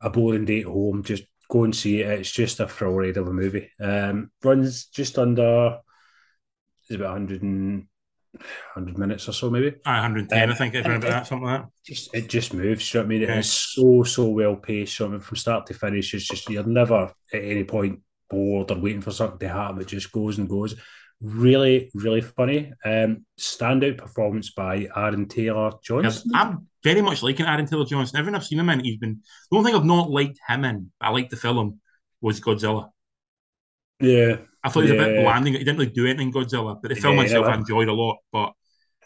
[0.00, 1.02] a boring day at home.
[1.02, 2.20] Just go and see it.
[2.20, 3.70] It's just a thrill ride of a movie.
[3.80, 5.78] Um, runs just under
[6.88, 7.86] is about 100 and
[8.74, 9.70] 100 minutes or so, maybe.
[9.84, 11.68] 110, um, I think, around about that, something like that.
[11.84, 12.92] Just, it just moves.
[12.92, 13.22] You know what I mean?
[13.22, 13.38] It yeah.
[13.38, 14.96] is so, so well paced.
[14.96, 18.70] So, I mean, from start to finish, it's just, you're never at any point bored
[18.70, 19.80] or waiting for something to happen.
[19.80, 20.74] It just goes and goes.
[21.22, 22.72] Really, really funny.
[22.84, 26.32] Um, standout performance by Aaron Taylor Johnson.
[26.34, 28.18] I'm very much liking Aaron Taylor Johnson.
[28.18, 29.22] Everything I've seen him in, he's been.
[29.50, 31.80] The only thing I've not liked him in, I liked the film,
[32.20, 32.90] was Godzilla.
[33.98, 34.36] Yeah.
[34.62, 35.54] I thought he was a bit landing.
[35.54, 37.94] He didn't really do anything in Godzilla, but the film yeah, itself I enjoyed a
[37.94, 38.18] lot.
[38.32, 38.52] But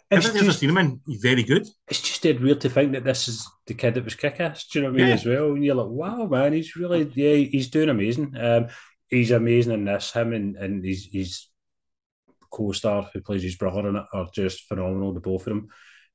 [0.09, 1.65] it's everything just, I've seen him in, he's very good.
[1.87, 4.67] It's just dead weird to think that this is the kid that was kick ass.
[4.67, 5.07] Do you know what I mean?
[5.07, 5.13] Yeah.
[5.13, 8.35] As well, and you're like, wow, man, he's really, yeah, he's doing amazing.
[8.35, 8.67] Um,
[9.11, 10.11] he's amazing in this.
[10.11, 11.49] Him and and he's he's
[12.51, 15.13] co-star who plays his brother in it are just phenomenal.
[15.13, 15.67] The both of them.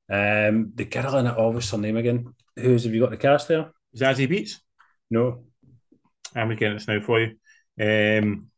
[0.09, 2.33] Um, the girl in it, oh, what's her name again?
[2.55, 3.71] Who's have you got the cast there?
[3.95, 4.57] Zazie Beetz.
[5.09, 5.45] No,
[6.35, 7.35] I'm getting this now for you.
[7.79, 8.49] Um,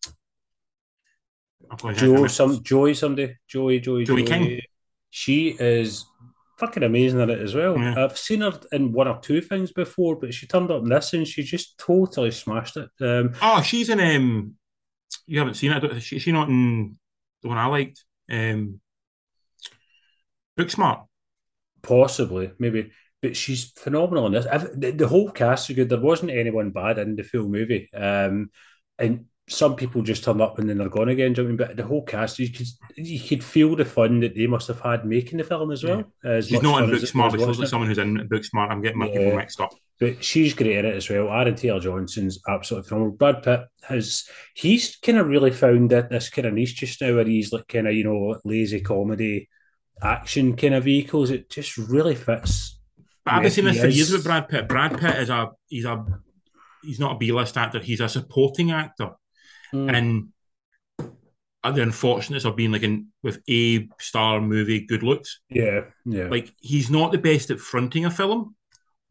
[1.96, 4.62] Joe, some Joey, somebody, Joey, Joey, Joey, Joey King.
[5.10, 6.06] She is
[6.60, 7.78] fucking amazing at it as well.
[7.78, 8.04] Yeah.
[8.04, 11.14] I've seen her in one or two things before, but she turned up in this
[11.14, 12.90] and she just totally smashed it.
[13.02, 14.00] Um, oh, she's in.
[14.00, 14.56] Um,
[15.26, 16.02] you haven't seen it.
[16.02, 16.98] she, she not in
[17.42, 18.04] the one I liked?
[18.30, 18.82] Um,
[20.58, 21.06] Booksmart.
[21.82, 22.92] Possibly, maybe,
[23.22, 24.46] but she's phenomenal in this.
[24.76, 25.88] The, the, whole cast is good.
[25.88, 28.50] There wasn't anyone bad in the full movie, um,
[28.98, 31.36] and some people just turn up and then they're gone again.
[31.38, 34.68] I but the whole cast, you could you could feel the fun that they must
[34.68, 36.04] have had making the film as well.
[36.24, 36.32] Yeah.
[36.32, 38.70] As she's not in Booksmart, but she's like someone who's in Booksmart.
[38.70, 39.18] I'm getting my yeah.
[39.18, 39.74] people mixed up.
[40.00, 41.30] But she's great in it as well.
[41.30, 43.18] Aaron Taylor Johnson's absolutely phenomenal.
[43.18, 47.16] Brad Pitt has he's kind of really found that this kind of niche just now
[47.16, 49.50] where he's like kind of you know lazy comedy
[50.02, 51.32] action kind of vehicles.
[51.32, 52.80] It just really fits.
[53.26, 54.68] But I've been saying this for years with Brad Pitt.
[54.68, 56.06] Brad Pitt is a he's a
[56.84, 57.80] he's not a B list actor.
[57.80, 59.12] He's a supporting actor,
[59.74, 59.94] mm.
[59.94, 60.30] and
[61.64, 65.42] the unfortunates of being like in with a star movie good looks.
[65.50, 66.28] Yeah, yeah.
[66.28, 68.56] Like he's not the best at fronting a film,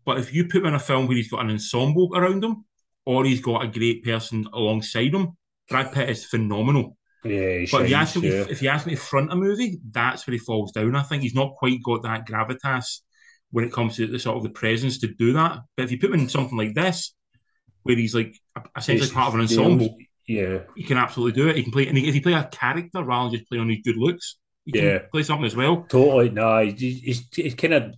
[0.05, 2.64] but if you put him in a film where he's got an ensemble around him,
[3.05, 5.37] or he's got a great person alongside him,
[5.68, 6.97] Brad Pitt is phenomenal.
[7.25, 8.47] Yeah, but if you ask him, yeah.
[8.49, 10.94] if you ask me to front a movie, that's where he falls down.
[10.94, 13.01] I think he's not quite got that gravitas
[13.51, 15.61] when it comes to the sort of the presence to do that.
[15.77, 17.14] But if you put him in something like this,
[17.83, 18.37] where he's like
[18.77, 19.97] essentially part of an ensemble,
[20.29, 21.57] yeah, he can absolutely do it.
[21.57, 23.81] He can play, and if he play a character rather than just play on his
[23.83, 24.37] good looks,
[24.67, 24.99] he yeah.
[24.99, 25.87] can play something as well.
[25.88, 27.95] Totally, no, he's, he's, he's kind of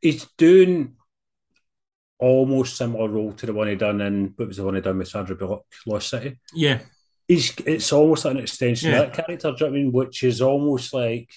[0.00, 0.94] he's doing
[2.18, 4.96] almost similar role to the one he done in what was the one he done
[4.96, 6.40] with Sandra Bullock, Lost City.
[6.54, 6.80] Yeah,
[7.28, 9.00] he's it's almost like an extension yeah.
[9.00, 9.50] of that character.
[9.50, 9.92] Do you know I mean?
[9.92, 11.30] Which is almost like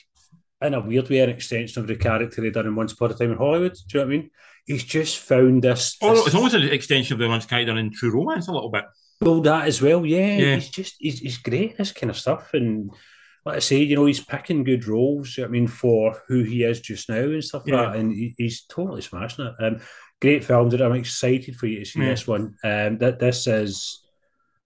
[0.62, 3.16] in a weird way an extension of the character he done in Once Upon a
[3.16, 3.74] Time in Hollywood.
[3.74, 4.30] Do you know what I mean?
[4.66, 5.98] He's just found this.
[6.02, 8.86] Oh, it's almost an extension of the one's character in True Romance a little bit.
[9.22, 10.38] Well, that as well, yeah.
[10.38, 10.56] yeah.
[10.56, 12.92] He's just he's, he's great this kind of stuff, and
[13.46, 15.40] like I say, you know, he's picking good roles.
[15.40, 17.76] I mean, for who he is just now and stuff yeah.
[17.76, 19.56] like that, and he, he's totally smashing it.
[19.64, 19.80] Um,
[20.22, 20.70] great film.
[20.70, 22.10] I'm excited for you to see yeah.
[22.10, 22.56] this one.
[22.64, 24.04] Um, that this is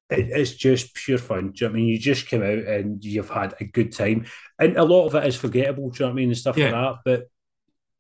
[0.10, 1.52] it, it's just pure fun.
[1.52, 1.88] Do you know I mean?
[1.88, 4.26] You just come out and you've had a good time,
[4.60, 5.90] and a lot of it is forgettable.
[5.90, 6.30] Do you know what I mean?
[6.30, 6.96] And stuff like that.
[7.06, 7.28] But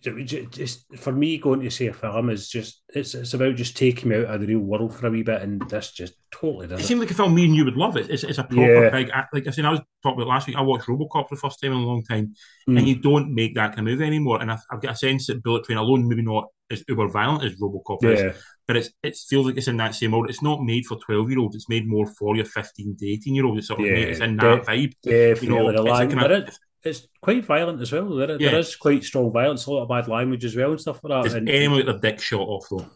[0.01, 4.09] just for me, going to see a film is just it's it's about just taking
[4.09, 6.79] me out of the real world for a wee bit, and this just totally does.
[6.79, 6.87] It, it.
[6.87, 8.09] seemed like a film me and you would love it.
[8.09, 8.89] It's, it's a proper yeah.
[8.89, 9.65] big like I said.
[9.65, 10.55] I was talking about last week.
[10.55, 12.33] I watched RoboCop for the first time in a long time,
[12.67, 12.77] mm.
[12.77, 14.41] and you don't make that kind of movie anymore.
[14.41, 17.43] And I, have got a sense that Bullet Train alone, maybe not as uber violent
[17.43, 18.09] as RoboCop yeah.
[18.09, 20.29] is, but it's it feels like it's in that same mode.
[20.29, 21.55] It's not made for twelve year olds.
[21.55, 23.59] It's made more for your fifteen to eighteen year olds.
[23.59, 24.93] It's sort of yeah, made, it's in that vibe.
[25.03, 28.15] Yeah, you know, it's, kind of, it's quite violent as well.
[28.15, 28.52] There, yeah.
[28.52, 31.12] there is quite strong violence, a lot of bad language as well and stuff like
[31.12, 31.24] that.
[31.24, 32.89] Does and, anyone their dick shot off though?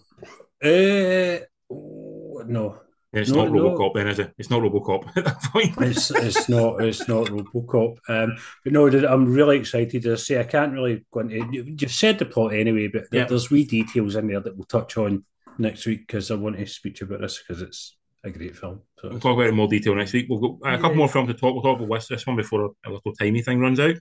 [0.63, 1.39] Uh,
[1.71, 2.79] oh, no.
[3.13, 3.91] It's no, not RoboCop, no.
[3.95, 4.33] then, is it?
[4.37, 5.73] It's not RoboCop at that point.
[5.79, 7.97] it's it's not it's not RoboCop.
[8.09, 11.63] Um, but no, I'm really excited to say I can't really go into.
[11.79, 13.23] You've said the plot anyway, but yeah.
[13.23, 15.23] there's wee details in there that we'll touch on
[15.57, 18.57] next week because I want to speak to you about this because it's a great
[18.57, 18.81] film.
[18.99, 19.09] So.
[19.09, 20.27] We'll talk about it in more detail next week.
[20.29, 20.97] We'll go uh, a couple yeah.
[20.97, 21.53] more films to talk.
[21.53, 23.95] We'll talk about this one before a, a little timey thing runs out.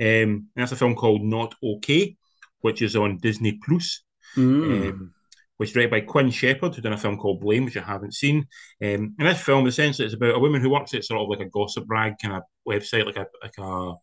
[0.00, 2.16] Um, that's a film called Not Okay,
[2.60, 4.02] which is on Disney Plus.
[4.36, 4.88] Mm.
[4.90, 5.12] Um,
[5.58, 8.12] which is directed by Quinn Shephard, who's done a film called Blame, which I haven't
[8.12, 8.46] seen.
[8.82, 11.40] Um, and this film, essentially, it's about a woman who works at sort of like
[11.40, 13.94] a gossip rag kind of website, like a like a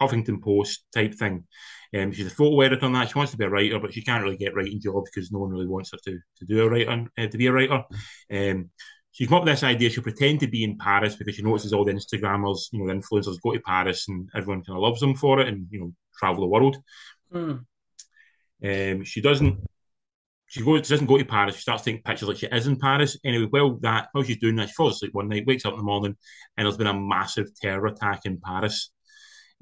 [0.00, 1.44] Huffington Post type thing.
[1.96, 3.08] Um, she's a photo editor on that.
[3.08, 5.38] She wants to be a writer, but she can't really get writing jobs because no
[5.40, 7.84] one really wants her to, to do a writer, uh, to be a writer.
[8.32, 8.70] Um,
[9.16, 9.88] she's come up with this idea.
[9.88, 12.92] She'll pretend to be in Paris because she notices all the Instagrammers, you know, the
[12.92, 15.92] influencers go to Paris and everyone kind of loves them for it and, you know,
[16.18, 16.76] travel the world.
[17.32, 17.64] Mm.
[18.62, 19.58] Um, she doesn't.
[20.48, 20.86] She goes.
[20.86, 21.56] She doesn't go to Paris.
[21.56, 23.18] She starts taking pictures like she is in Paris.
[23.24, 25.78] Anyway, well, that while she's doing that, she falls asleep one night, wakes up in
[25.78, 26.14] the morning,
[26.56, 28.90] and there's been a massive terror attack in Paris.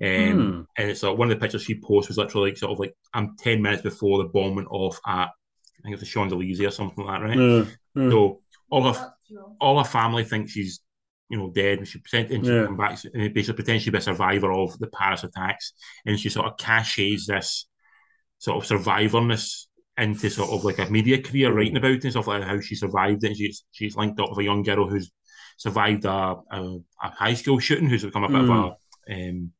[0.02, 0.66] Um, Mm.
[0.76, 2.94] And it's like one of the pictures she posts was literally like sort of like
[3.14, 6.60] I'm ten minutes before the bomb went off at I think it's the Champs Elysees
[6.60, 7.36] or something like that, right?
[7.36, 8.10] Mm.
[8.10, 9.13] So all her
[9.60, 10.80] all her family thinks she's
[11.28, 12.66] you know dead, and she she Yeah.
[12.66, 15.72] come back and basically pretends be a survivor of the Paris attacks,
[16.06, 17.66] and she sort of cashes this
[18.38, 22.26] sort of survivorness into sort of like a media career, writing about it and stuff
[22.26, 23.28] like how she survived it.
[23.28, 25.10] And she's she's linked up with a young girl who's
[25.56, 26.10] survived a,
[26.50, 28.76] a, a high school shooting, who's become a bit of a
[29.12, 29.52] um,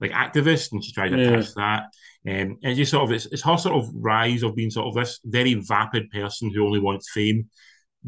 [0.00, 1.30] like activist, and she tried to Yeah.
[1.38, 1.84] attach that.
[2.26, 4.94] Um, and just sort of it's, it's her sort of rise of being sort of
[4.94, 7.48] this very vapid person who only wants fame,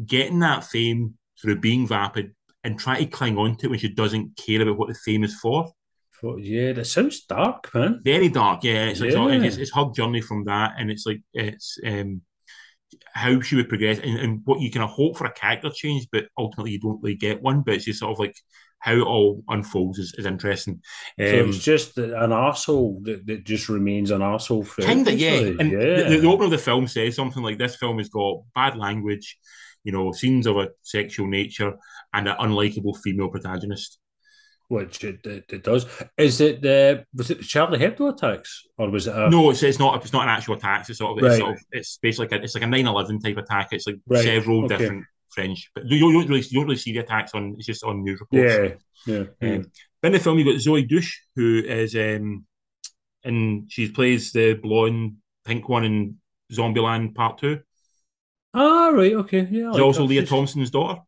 [0.03, 3.89] getting that fame through being vapid and trying to cling on to it when she
[3.89, 5.71] doesn't care about what the fame is for.
[6.37, 8.01] Yeah, that sounds dark, man.
[8.03, 8.85] Very dark, yeah.
[8.85, 9.29] It's Yeah.
[9.29, 12.21] it's, it's her journey from that, and it's like it's um
[13.13, 16.07] how she would progress and, and what you kind of hope for a character change,
[16.11, 17.61] but ultimately you don't really get one.
[17.61, 18.35] But it's just sort of like
[18.79, 20.81] how it all unfolds is, is interesting.
[21.19, 25.53] Um, So it's just an arsehole that, that just remains an arsehole for Kinda, yeah.
[25.59, 25.79] And yeah.
[25.79, 28.77] the, the, the opening of the film says something like this film has got bad
[28.77, 29.37] language,
[29.85, 31.73] you know, scenes of a sexual nature,
[32.13, 33.99] and an unlikable female protagonist.
[34.67, 35.85] Which it, it, it does.
[36.17, 39.63] Is it the was it the Charlie Hebdo attacks or was it a no, it's,
[39.63, 40.03] it's not.
[40.03, 40.89] It's not an actual attack.
[40.89, 41.23] It's sort of.
[41.23, 43.69] It's, sort of, it's basically like a, it's like a 9-11 type attack.
[43.71, 44.75] It's like Right, several okay.
[44.75, 47.53] different French, but you, you don't really you don't really see the attacks on.
[47.57, 48.53] It's just on news reports.
[48.53, 48.69] yeah
[49.05, 49.23] yeah.
[49.41, 49.71] Um,
[50.03, 52.45] in the film, you got Zoey Deutch, who is, um,
[53.23, 56.17] and she plays the blonde pink one in
[56.51, 57.59] Zombieland Part Two.
[58.55, 59.69] Ah right okay yeah.
[59.71, 60.03] Like also.
[60.05, 61.01] Lea Thompson's daughter.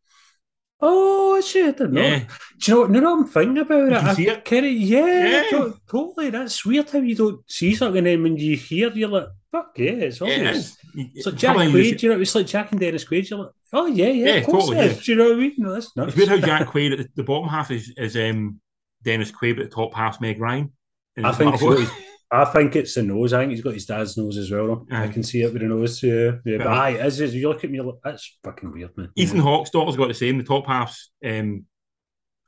[0.80, 1.66] Oh shit!
[1.66, 2.02] I didn't know.
[2.02, 2.20] Yeah,
[2.60, 2.92] Do you know what?
[2.92, 3.94] No, no, I'm thinking about it.
[3.94, 4.46] I see it?
[4.46, 5.44] kinda- yeah, Yeah.
[5.50, 6.30] to- totally.
[6.30, 9.72] That's weird how you don't see something and then when you hear, you're like, "Fuck
[9.80, 10.58] yeah!" It's yeah, obvious.
[10.58, 10.78] is.
[11.16, 12.04] It's like Jack Probably Quaid.
[12.04, 13.28] You know, it's like Jack and Dennis Quaid.
[13.28, 15.04] You're like, "Oh yeah, yeah, Yeah, of course totally, it is." yeah.
[15.04, 15.54] Do you know what I mean?
[15.58, 16.08] No, that's nuts.
[16.10, 18.60] It's weird how Jack Quaid at the, the bottom half is is um,
[19.04, 20.72] Dennis Quaid, but the top half's Meg Ryan.
[21.16, 21.84] And I think so.
[22.30, 23.32] I think it's the nose.
[23.32, 24.86] I think he's got his dad's nose as well.
[24.92, 26.04] I can see it with the nose.
[26.04, 26.58] Yeah, yeah.
[26.58, 26.68] But Yeah.
[26.82, 29.10] aye, as is, you look at me, that's fucking weird, man.
[29.16, 30.38] Ethan Hawke's daughter's got the same.
[30.38, 31.66] The top half's um,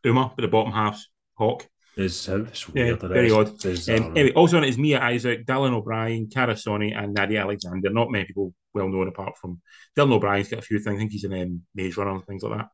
[0.03, 1.67] Uma, but the bottom half's Hawke.
[1.95, 3.01] It's, it's weird.
[3.03, 3.33] it very is.
[3.33, 3.65] odd.
[3.65, 7.13] It's, Um, um, anyway, also on it is Mia Isaac, Dylan O'Brien, Karan Soni, and
[7.13, 7.89] Nadia Alexander.
[7.89, 9.61] Not many people well known apart from
[9.97, 10.95] Dylan O'Brien's got a few things.
[10.95, 12.67] I think he's in um, Maze Runner and things like that.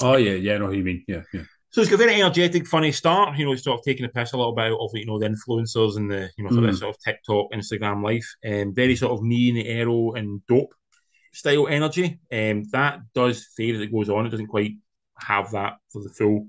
[0.00, 0.54] Oh yeah, yeah.
[0.54, 1.04] I know what you mean.
[1.08, 1.42] Yeah, yeah.
[1.74, 3.36] So it's got a very energetic, funny start.
[3.36, 5.26] You know, it's sort of taking a piss a little bit of you know the
[5.26, 6.78] influencers and the you know sort of, Mm.
[6.78, 8.28] sort of TikTok, Instagram life.
[8.48, 10.72] Um, very sort of me and aero and dope
[11.32, 12.20] style energy.
[12.32, 14.24] Um, that does fade as it goes on.
[14.24, 14.74] It doesn't quite
[15.18, 16.46] have that for the full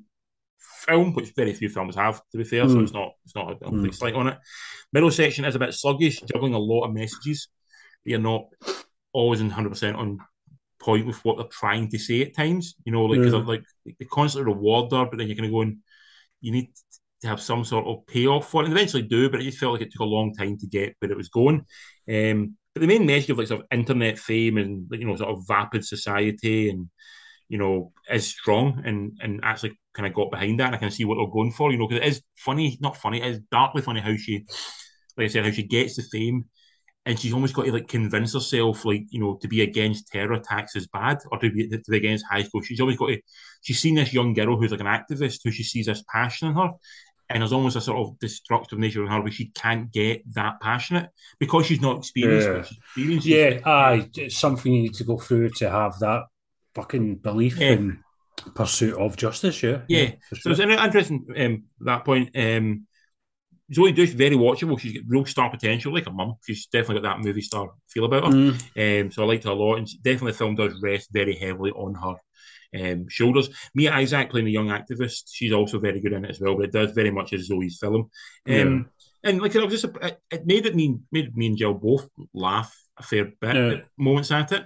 [0.59, 2.69] film, which very few films have, to be fair.
[2.69, 2.83] So Mm.
[2.83, 3.95] it's not it's not a, a Mm.
[3.95, 4.37] slight on it.
[4.93, 7.47] Middle section is a bit sluggish, juggling a lot of messages.
[8.03, 8.45] You're not
[9.11, 10.19] always in hundred percent on
[10.85, 12.75] point with what they're trying to say at times.
[12.85, 13.47] You know, like because Yeah.
[13.47, 15.79] like they constantly reward her, but then you're kind of going,
[16.41, 16.69] you need
[17.21, 18.65] to have some sort of payoff for it.
[18.67, 20.95] And eventually do, but it just felt like it took a long time to get
[20.99, 21.65] where it was going.
[22.09, 25.15] Um, but the main message of like sort of internet fame and like, you know
[25.15, 26.89] sort of vapid society and
[27.49, 30.67] you know is strong and and actually kind of got behind that.
[30.67, 31.71] And I can see what they're going for.
[31.71, 34.45] You know, because it is funny, not funny, it is darkly funny how she,
[35.17, 36.45] like I said, how she gets the fame.
[37.07, 40.33] And she's almost got to like convince herself, like you know, to be against terror
[40.33, 42.61] attacks is bad, or to be to be against high school.
[42.63, 43.21] She's always got to.
[43.61, 46.55] She's seen this young girl who's like an activist, who she sees this passion in
[46.55, 46.71] her,
[47.29, 50.59] and there's almost a sort of destructive nature in her where she can't get that
[50.61, 52.47] passionate because she's not experienced.
[52.47, 52.63] Yeah.
[52.63, 52.77] she's
[53.19, 53.27] experienced.
[53.27, 56.23] Yeah, aye, it's something you need to go through to have that
[56.73, 57.69] fucking belief Yeah.
[57.73, 57.99] in
[58.55, 59.61] pursuit of justice.
[59.63, 60.11] Yeah, Yeah.
[60.33, 60.51] So sure.
[60.53, 62.29] it's an interesting um, that point.
[62.35, 62.87] Um,
[63.73, 64.79] Zoey Deutch very watchable.
[64.79, 66.35] She's got real star potential, like her mum.
[66.45, 68.31] She's definitely got that movie star feel about her.
[68.31, 69.01] Mm.
[69.05, 71.71] Um, so I liked her a lot, and definitely the film does rest very heavily
[71.71, 72.15] on her
[72.91, 73.49] um, shoulders.
[73.73, 76.55] Mia Isaac playing the young activist, she's also very good in it as well.
[76.55, 78.09] But it does very much as Zoey's film.
[78.47, 78.89] Um,
[79.23, 81.73] And like it was just, a, it, it made it mean made me and Jill
[81.73, 83.73] both laugh a fair bit Yeah.
[83.73, 84.65] at moments at it.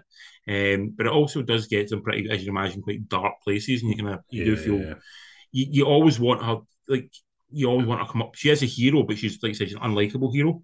[0.49, 3.91] Um, but it also does get some pretty, as you imagine, quite dark places, and
[3.91, 4.95] you kind of you do feel
[5.53, 6.57] you, you always want her
[6.89, 7.09] like
[7.51, 8.35] you always want to come up.
[8.35, 10.61] She is a hero, but she's like I said, she's an unlikable hero.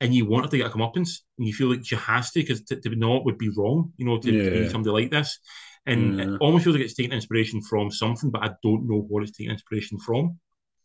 [0.00, 2.40] and you want her to get a comeuppance, and you feel like she has to
[2.40, 5.38] because to, to not would be wrong, you know, to, to be somebody like this.
[5.86, 6.34] And Yeah.
[6.34, 9.32] it almost feels like it's taking inspiration from something, but I don't know what it's
[9.36, 10.38] taking inspiration from.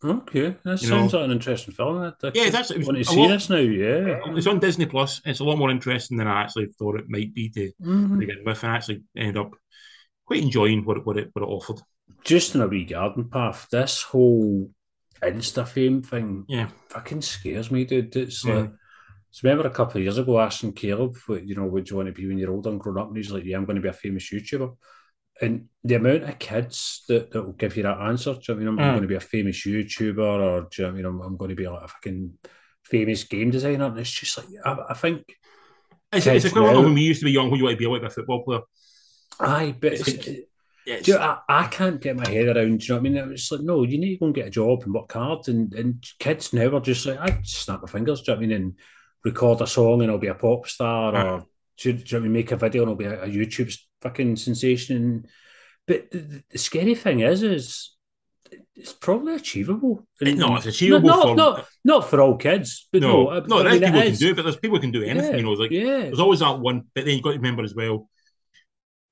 [0.04, 1.98] Okay, that You sounds know- like an interesting film.
[1.98, 3.58] I, I Yeah, that's- want to see lot- this now.
[3.58, 4.20] Yeah.
[4.38, 5.22] It's on Disney Plus.
[5.26, 8.18] It's a lot more interesting than I actually thought it might be to Mhm.
[8.20, 9.52] begin with, and I actually ended up
[10.26, 11.82] quite enjoying what it what it, what it offered.
[12.24, 14.72] Just in a wee garden path, this whole
[15.24, 18.16] Insta fame thing Yeah, fucking scares me, dude.
[18.16, 18.54] It's Yeah.
[18.56, 18.72] like,
[19.30, 21.98] so remember a couple of years ago asking Caleb, what, you know, what do you
[21.98, 23.08] want to be when you're older and grown up?
[23.08, 24.76] And he's like, yeah, I'm going to be a famous YouTuber.
[25.42, 28.56] And the amount of kids that, that will give you that answer, do you know
[28.56, 28.68] I mean?
[28.68, 28.92] I'm, Mm.
[28.92, 31.06] going to be a famous YouTuber or do you know I mean?
[31.06, 32.34] I'm, I'm going to be like a fucking
[32.84, 33.86] famous game designer.
[33.86, 35.24] And it's just like, I, I think,
[36.12, 37.50] it's, it's equivalent of now- when we used to be young.
[37.50, 38.62] Who you want to be like a football player?
[39.40, 40.28] aye, but It's it's,
[40.86, 43.24] Yeah, you know, I, I can't get my head around, do you know what I
[43.24, 43.32] mean?
[43.34, 45.48] It's like, no, you need to go and get a job and work hard.
[45.48, 48.40] And, and kids now are just like, I just snap my fingers, do you know
[48.40, 48.62] what I mean?
[48.64, 48.74] And
[49.24, 51.24] record a song and I'll be a pop star Aye.
[51.24, 51.46] or
[51.78, 52.32] do, you- do you know what I mean?
[52.34, 55.28] Make a video and I'll be a, a YouTube fucking sensation.
[55.88, 57.96] But the, the, scary thing is, is
[58.76, 60.08] it's probably achievable.
[60.20, 63.60] And- no, it's achievable not, for not, not for all kids, but no, no, no.
[63.60, 65.04] I There's mean, it people who can do it, but there's people who can do
[65.04, 65.32] anything.
[65.32, 66.00] Yeah, You know, like yeah.
[66.02, 66.86] there's always that one.
[66.96, 68.10] But then you've got to remember as well.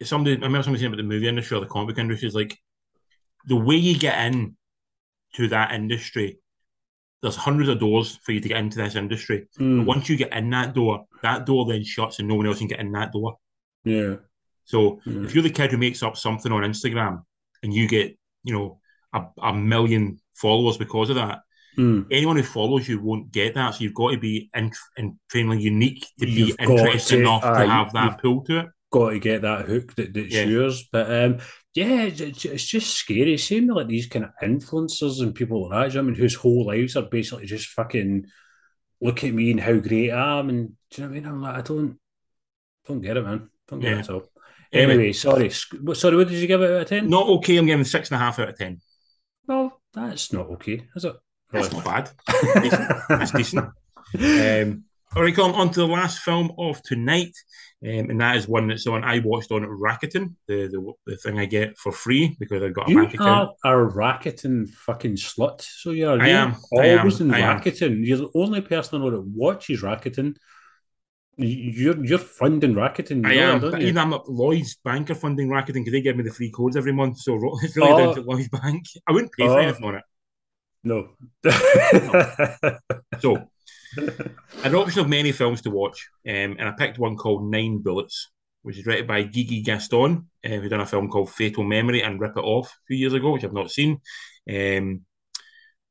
[0.04, 2.36] Somebody, I remember somebody saying about the movie industry or the comic book industry is
[2.36, 2.58] like
[3.47, 4.56] the way you get in
[5.36, 6.39] to that industry.
[7.22, 9.47] There's hundreds of doors for you to get into this industry.
[9.60, 12.47] Mm, But once you get in that door, that door then shuts and no one
[12.47, 13.38] else can get in that door.
[13.84, 14.16] yeah.
[14.64, 15.24] So Yeah.
[15.24, 17.24] if you're the kid who makes up something on Instagram
[17.64, 18.80] and you get, you know,
[19.14, 21.39] a, a million followers because of that,
[21.78, 22.06] Mm.
[22.12, 23.74] anyone who follows you won't get that.
[23.76, 27.68] So you've got to be in, insanely unique to be You've interested to- enough to
[27.68, 28.66] have that pull to it.
[28.92, 30.44] Got to get that hook that, that's Yeah.
[30.44, 30.88] yours.
[30.92, 31.38] But um,
[31.76, 33.38] yeah, it's, it's just scary.
[33.38, 35.92] Same with like these kind of influencers and people like that.
[35.92, 38.26] do you know what I mean, whose whole lives are basically just fucking
[39.02, 40.50] look at me and how great I am.
[40.50, 41.30] And do you know what I mean?
[41.30, 41.98] I'm like, I don't,
[42.88, 43.50] don't get it, man.
[43.68, 43.98] Don't get Yeah.
[43.98, 44.24] it at all.
[44.72, 44.94] Anyway.
[44.94, 45.50] Anyway, sorry.
[45.50, 47.10] Sorry, what did you give it out of ten?
[47.10, 47.58] Not okay.
[47.58, 48.80] I'm giving six and a half out of ten.
[49.48, 51.16] well, that's not okay, is it?
[51.52, 52.12] That's not bad.
[53.10, 53.70] That's decent.
[54.16, 54.86] Um,
[55.16, 57.34] all right, Colin, on to the last film of tonight.
[57.82, 59.03] Um, and that is one that's on.
[59.05, 62.88] I watched on Rakuten, the, the the thing I get for free because I've got
[62.88, 63.51] a You bank account.
[63.64, 65.62] are a Rakuten fucking slut.
[65.62, 66.20] So you are.
[66.20, 67.62] I you am, I am, Always in I am.
[67.64, 70.36] You're the only person I know that watches Rakuten.
[71.38, 73.24] You- You're you're funding Rakuten.
[73.24, 73.62] You I am.
[73.62, 73.88] but you?
[73.88, 76.76] even I'm not Lloyd's Bank are funding Rakuten because they give me the free codes
[76.76, 77.20] every month.
[77.20, 77.97] So it's really Oh.
[77.97, 78.84] down to Lloyd's Bank.
[79.07, 79.57] I wouldn't pay for Oh.
[79.57, 80.03] anything on it.
[80.84, 81.10] No.
[83.22, 83.49] So,
[84.64, 88.30] an option of many films to watch, um, and I picked one called Nine Bullets,
[88.62, 92.20] which is directed by Gigi Gaston, uh, who done a film called Fatal Memory and
[92.20, 94.02] Rip It Off a few years ago, which I've not seen.
[94.50, 95.02] Um,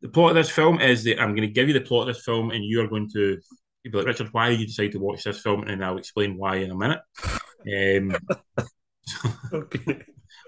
[0.01, 2.15] the plot of this film is that I'm going to give you the plot of
[2.15, 3.39] this film, and you are going to
[3.85, 5.65] be like, Richard, why did you decide to watch this film?
[5.65, 7.01] And I'll explain why in a minute.
[7.67, 8.17] Um,
[9.53, 10.03] okay.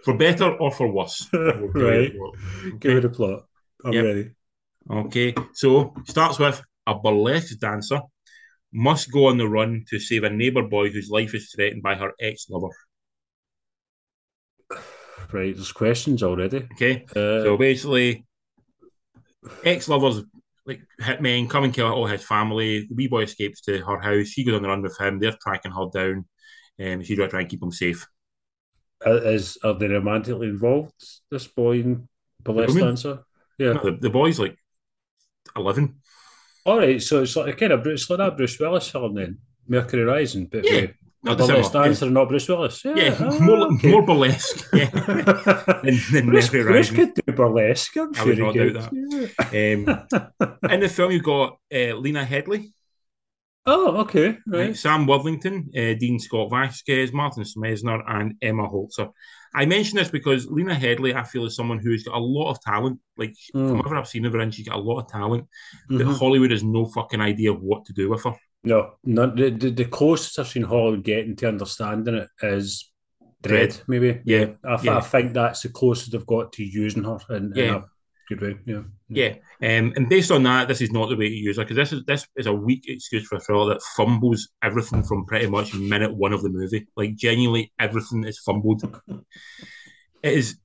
[0.05, 1.29] for better or for worse.
[1.33, 2.33] We'll tell you
[2.63, 2.81] Right.
[2.81, 3.45] Give it a plot.
[3.85, 4.05] I'm Yep.
[4.05, 4.31] ready.
[4.91, 8.01] Okay, so starts with a burlesque dancer
[8.73, 11.95] must go on the run to save a neighbour boy whose life is threatened by
[11.95, 12.73] her ex lover.
[15.33, 15.55] Right.
[15.55, 16.69] There's questions already.
[16.75, 18.25] Okay, Uh, so basically,
[19.65, 20.23] ex lovers
[20.67, 22.87] like hitmen come and kill all his family.
[22.89, 24.29] The wee boy escapes to her house.
[24.29, 25.19] She goes on the run with him.
[25.19, 26.27] They're tracking her down,
[26.79, 28.07] and she's got to try and keep him safe.
[29.05, 30.93] is are they romantically involved?
[31.31, 32.09] This boy and
[32.43, 33.21] burlesque dancer.
[33.59, 33.75] Yeah.
[33.83, 34.57] The, the boy's like
[35.57, 36.01] eleven.
[36.65, 37.03] All right.
[37.03, 40.47] So it's like a kind of Bruce, like that Bruce Willis film then, Mercury Rising,
[40.47, 40.91] but Yeah, with
[41.23, 42.85] a Not burlesque dancer, not Bruce Willis.
[42.85, 42.95] Yeah.
[42.97, 43.91] Yeah, ah, more okay.
[43.91, 44.69] more burlesque.
[44.75, 47.13] Yeah, than, than Bruce, Mercury Bruce Rising.
[47.15, 47.97] could do burlesque.
[47.97, 49.27] I'm I sure would not doubt Yeah.
[50.41, 52.73] Um, in the film, you've got uh, Lena Headey,
[53.67, 54.39] oh, okay.
[54.47, 54.77] right.
[54.77, 59.11] Sam Worthington, uh, Dean Scott Vazquez, Martin Sensmeier, and Emma Holzer.
[59.55, 62.61] I mention this because Lena Headey, I feel, is someone who's got a lot of
[62.61, 63.01] talent.
[63.17, 63.77] Like, from Mm.
[63.79, 65.49] whatever I've seen of her, and she's got a lot of talent.
[65.89, 66.19] But Mhm.
[66.19, 68.35] Hollywood has no fucking idea of what to do with her.
[68.63, 72.91] No, no the, the, the closest I've seen Hollywood getting to understanding it is
[73.43, 74.21] Dredd, maybe.
[74.25, 74.99] Yeah, I, th- yeah.
[74.99, 77.77] I think that's the closest they've got to using her in, in Yeah.
[77.77, 77.83] a
[78.31, 78.57] good way.
[78.65, 78.83] Yeah.
[79.09, 81.77] Yeah, um, and based on that, this is not the way to use her because
[81.77, 85.49] this is this is a weak excuse for a thriller that fumbles everything from pretty
[85.49, 86.87] much minute one of the movie.
[86.97, 88.83] Like genuinely, everything is fumbled.
[90.23, 90.59] it is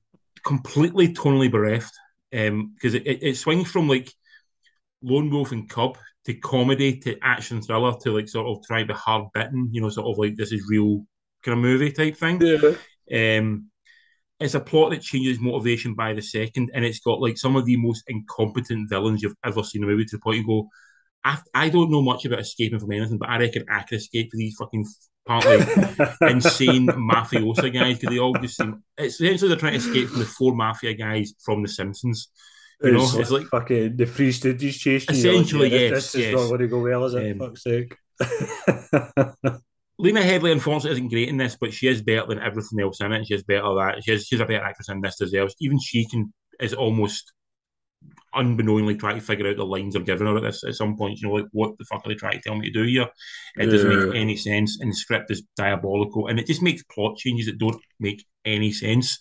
[0.44, 1.92] completely tonally bereft
[2.30, 4.12] because it, it, it swings from like
[5.02, 8.86] Lone Wolf and Cub to comedy to action thriller to like sort of try to
[8.86, 11.04] be hard bitten, you know, sort of like this is real
[11.42, 12.40] kind of movie type thing.
[12.40, 13.38] Yeah.
[13.38, 13.70] Um,
[14.38, 17.64] it's a plot that changes motivation by the second, and it's got like some of
[17.64, 20.68] the most incompetent villains you've ever seen in a movie to the point you go,
[21.24, 24.30] I, I don't know much about escaping from anything, but I reckon I could escape
[24.30, 24.86] for these fucking
[25.26, 25.56] partly
[26.28, 28.82] insane mafiosa guys because they all just seem.
[28.96, 32.28] It's essentially they're trying to escape from the four mafia guys from The Simpsons.
[32.82, 35.30] You know, it's, it's like fucking the Three Stooges chasing you.
[35.30, 36.28] Essentially, Like, yes, This, this yes.
[36.28, 37.32] is not going to go well, is it?
[37.32, 37.96] Um, Fuck's sake.
[39.98, 43.12] Lena Headey, unfortunately, isn't great in this, but she is better than everything else in
[43.12, 43.26] it.
[43.26, 45.54] She is better that she is, she's a better actress in this deserves.
[45.60, 47.32] Even she can is almost
[48.34, 51.18] unbeknowingly trying to figure out the lines they're giving her at this at some point.
[51.20, 53.08] You know, like what the fuck are they trying to tell me to do here?
[53.56, 57.16] It doesn't make any sense, and the script is diabolical, and it just makes plot
[57.16, 59.18] changes that don't make any sense.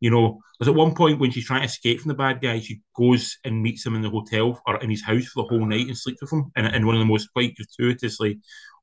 [0.00, 2.58] You know, there's at one point when she's trying to escape from the bad guy,
[2.58, 5.64] she goes and meets him in the hotel or in his house for the whole
[5.64, 8.40] night and sleeps with him and in one of the most quite gratuitously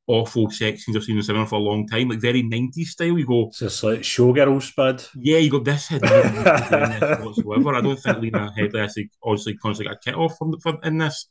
[0.09, 3.17] awful scenes I've seen in cinema for a long time, like very 90s style.
[3.17, 5.03] You go, It's just like showgirls, bud.
[5.15, 7.75] yeah, you go, this had this whatsoever.
[7.75, 10.97] I don't think Lena Headey actually honestly constantly got a kit off from, from in
[10.97, 11.27] this.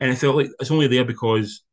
[0.00, 1.64] And I felt like it's only there because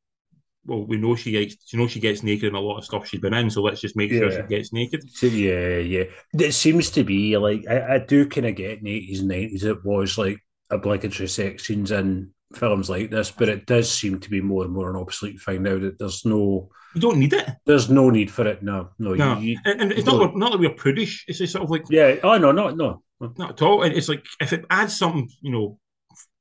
[0.65, 3.07] well, we know she gets you know she gets naked in a lot of stuff
[3.07, 4.41] she's been in, so let's just make sure Yeah.
[4.41, 5.01] she gets naked.
[5.11, 6.03] So, yeah, yeah.
[6.33, 9.63] It seems to be like I, I do kind of get in eighties and nineties.
[9.63, 10.39] It was like
[10.69, 14.89] obligatory scenes in films like this, but it does seem to be more and more
[14.89, 15.77] an obsolete thing now.
[15.77, 17.47] That there's no, You don't need it.
[17.65, 18.63] there's no need for it.
[18.63, 19.13] No, no.
[19.13, 19.37] No.
[19.39, 21.83] You, you- And, and it's not don't- that we're prudish, it's just sort of like
[21.89, 22.15] yeah.
[22.23, 23.03] Oh no, no, no.
[23.37, 23.83] not at all.
[23.83, 25.77] It's like if it adds something, you know,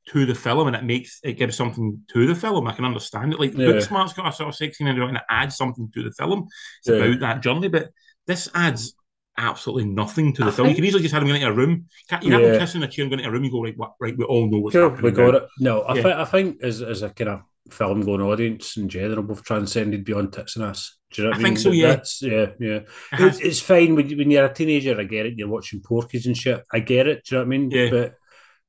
[0.09, 3.34] to the film and it makes it gives something to the film, I can understand
[3.34, 3.40] it.
[3.40, 3.66] Like Yeah.
[3.72, 6.12] Booksmart's got a sort of sex scene in it and it adds something to the
[6.12, 6.46] film.
[6.80, 7.04] It's Yeah.
[7.04, 7.90] about that journey, but
[8.26, 8.94] this adds
[9.39, 10.68] absolutely nothing to the I film.
[10.68, 11.86] You can easily just have him going into a room.
[12.22, 13.45] You have him kissing a chair and going into a room.
[13.45, 14.16] You go right, what, right.
[14.18, 15.05] We all know what's Cool, happening.
[15.05, 15.36] we got now.
[15.39, 15.49] it.
[15.61, 16.03] No, I, Yeah.
[16.03, 20.05] thi- I think as as a kind of film going audience in general, we've transcended
[20.05, 20.97] beyond tits and ass.
[21.12, 21.86] Do you know what I I, think so, yeah.
[21.89, 22.76] That's, yeah, yeah.
[22.76, 24.99] It has- it's fine when, when you're a teenager.
[25.01, 25.34] I get it.
[25.39, 26.62] You're watching Porky's and shit.
[26.72, 27.24] I get it.
[27.24, 27.70] Do you know what I mean?
[27.70, 27.91] Yeah.
[27.91, 28.14] But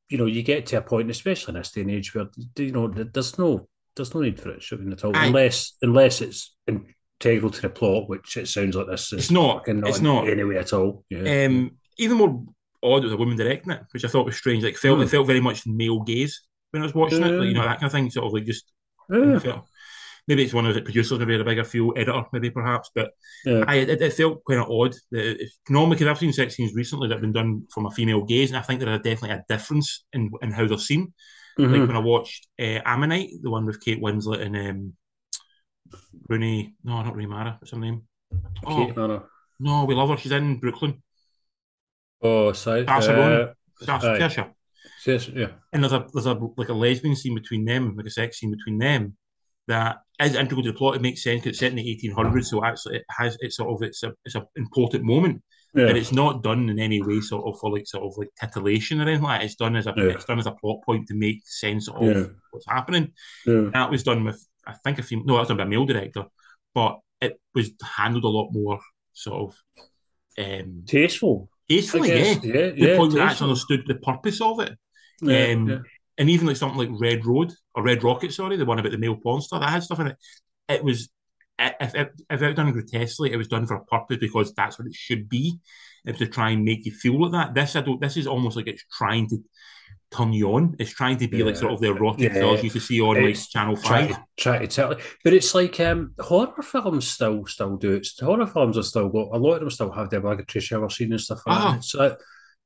[0.09, 2.72] you know, you get to a point, especially in this day and age, where you
[2.72, 5.26] know there's no there's no need for it shooting at all, Aye.
[5.28, 6.55] unless unless it's
[7.22, 9.20] integral to the plot, which it sounds like this is.
[9.20, 9.59] It's not.
[9.59, 10.28] fucking It's in not.
[10.30, 11.03] any way at all.
[11.09, 11.45] Yeah.
[11.45, 12.43] Um, even more
[12.82, 14.63] odd was a woman directing it, which I thought was strange.
[14.63, 15.03] Like felt Hmm.
[15.03, 16.41] it felt very much male gaze
[16.72, 17.32] when I was watching it.
[17.32, 18.09] Like, you know that kind of thing.
[18.09, 18.72] Sort of like just
[19.09, 19.59] yeah.
[20.28, 22.89] maybe it's one of the producers, maybe a bigger feel editor, maybe perhaps.
[22.95, 23.11] But
[23.45, 23.65] yeah.
[23.67, 24.93] I, it, it felt kind of odd.
[25.11, 27.91] That it, normally, because I've seen sex scenes recently that have been done from a
[27.91, 31.13] female gaze, and I think there is definitely a difference in, in how they're seen.
[31.59, 31.72] Mhm.
[31.80, 34.93] Like when I watched uh, Ammonite, the one with Kate Winslet and um,
[36.27, 38.03] Rooney, no, not Rooney Mara, what's her name?
[38.65, 39.23] Oh, Kate Manor.
[39.59, 40.17] no, we love her.
[40.17, 41.01] She's in Brooklyn.
[42.21, 42.83] Oh, sorry.
[42.83, 43.53] Barcelona.
[43.81, 44.19] Uh, Saoirse- aye.
[44.27, 44.53] Saoirse.
[45.05, 45.47] yes, yeah.
[45.73, 48.51] and there's a there's a like a lesbian scene between them, like a sex scene
[48.51, 49.15] between them,
[49.67, 50.95] that is integral to the plot.
[50.95, 53.69] It makes sense 'cause it's set in the 1800s, so actually it has it's sort
[53.69, 55.41] of it's a it's an important moment,
[55.73, 55.85] Yeah.
[55.87, 58.99] but it's not done in any way sort of for like sort of like titillation
[58.99, 59.45] or anything like that.
[59.45, 60.03] It's done as a Yeah.
[60.15, 62.25] it's done as a plot point to make sense of Yeah.
[62.51, 63.13] what's happening.
[63.45, 63.69] yeah.
[63.73, 66.26] That was done with I think a female no, that by a male director,
[66.74, 68.80] but it was handled a lot more
[69.13, 69.57] sort of
[70.38, 71.49] um Tasteful.
[71.70, 72.34] Tastefully, yeah.
[72.34, 72.43] guess.
[72.43, 72.97] Yeah, The yeah.
[72.97, 74.78] point I actually understood the purpose of it.
[75.22, 75.78] Yeah, um, yeah.
[76.17, 78.97] and even like something like Red Road or Red Rocket, sorry, the one about the
[78.97, 80.17] male porn star that had stuff in it.
[80.67, 81.09] It was
[81.59, 84.80] if if, if it was done grotesquely, it was done for a purpose because that's
[84.80, 85.59] what it should be.
[86.05, 87.53] It was to try and make you feel like that.
[87.53, 87.99] This I don't.
[87.99, 89.43] This is almost like it's trying to
[90.12, 90.76] turn you on.
[90.80, 92.34] It's trying to be like sort of the erotic Yeah.
[92.34, 94.16] films you used to see on like It's Channel Try Five.
[94.16, 98.07] to, try to tell it, but it's like um, horror films still still do it.
[98.20, 101.12] Horror films are still got a lot of them still have the obligatory shower scene
[101.12, 101.72] and stuff like Ah.
[101.74, 101.84] that.
[101.84, 102.18] So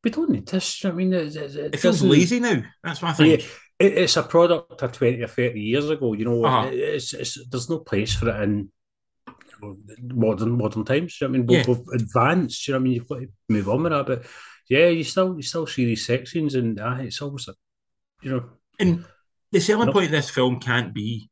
[0.03, 0.83] we don't need this.
[0.85, 2.61] I mean, it, it, It feels lazy now.
[2.83, 3.39] That's what I think.
[3.79, 6.13] It, it's a product of twenty or thirty years ago.
[6.13, 6.69] You know, Uh-huh.
[6.71, 8.69] it's, it's there's no place for it in
[10.01, 11.19] modern modern times.
[11.19, 12.67] You know what I mean, we've, we've advanced.
[12.67, 14.05] You know I mean, you've got to move on with that.
[14.07, 14.23] But
[14.69, 17.57] yeah, you still you still see these sex scenes, and uh, it's almost like,
[18.21, 18.49] you know,
[18.79, 19.05] And
[19.51, 19.93] the selling Nope.
[19.93, 21.29] point of this film can't be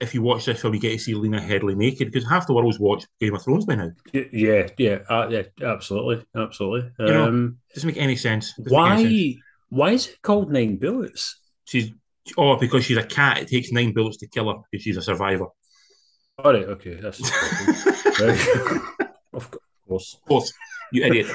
[0.00, 2.52] if you watch this film, you get to see Lena Headey naked because half the
[2.52, 3.90] world's watched Game of Thrones by now.
[4.12, 6.90] yeah, yeah, uh, yeah, absolutely, absolutely.
[6.98, 8.52] You know, Um, doesn't make any sense.
[8.58, 9.40] Doesn't make any sense.
[9.70, 11.38] why why is it called Nine Bullets?
[11.64, 11.90] She's
[12.36, 13.38] oh because she's a cat.
[13.40, 15.46] It takes nine bullets to kill her because she's a survivor.
[16.38, 17.20] All right, okay, that's
[18.20, 18.78] Right.
[19.32, 19.50] of
[19.88, 20.14] course.
[20.20, 20.52] Of course,
[20.94, 21.26] you idiot.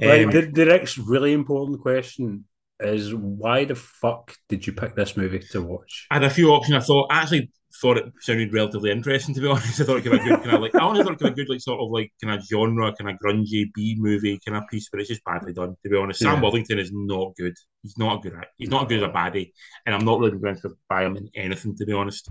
[0.00, 2.44] Right, Um, the, the next really important question
[2.80, 6.06] is why the fuck did you pick this movie to watch?
[6.10, 6.76] I had a few options.
[6.76, 7.50] I thought I actually
[7.80, 9.80] thought it sounded relatively interesting to be honest.
[9.80, 11.34] I thought it could be a good kind of like I honestly thought it could
[11.36, 14.38] be a good like sort of like kind of genre, kind of grungy B movie
[14.44, 15.76] kind of piece, but it's just badly done.
[15.84, 16.42] To be honest, Sam Yeah.
[16.42, 17.54] Worthington is not good.
[17.82, 18.36] He's not a good.
[18.38, 19.52] act- He's not good as a baddie,
[19.86, 21.76] and I'm not really going to buy him in anything.
[21.76, 22.28] To be honest,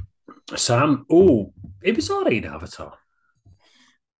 [0.55, 2.93] Sam, oh, it was all right in Avatar.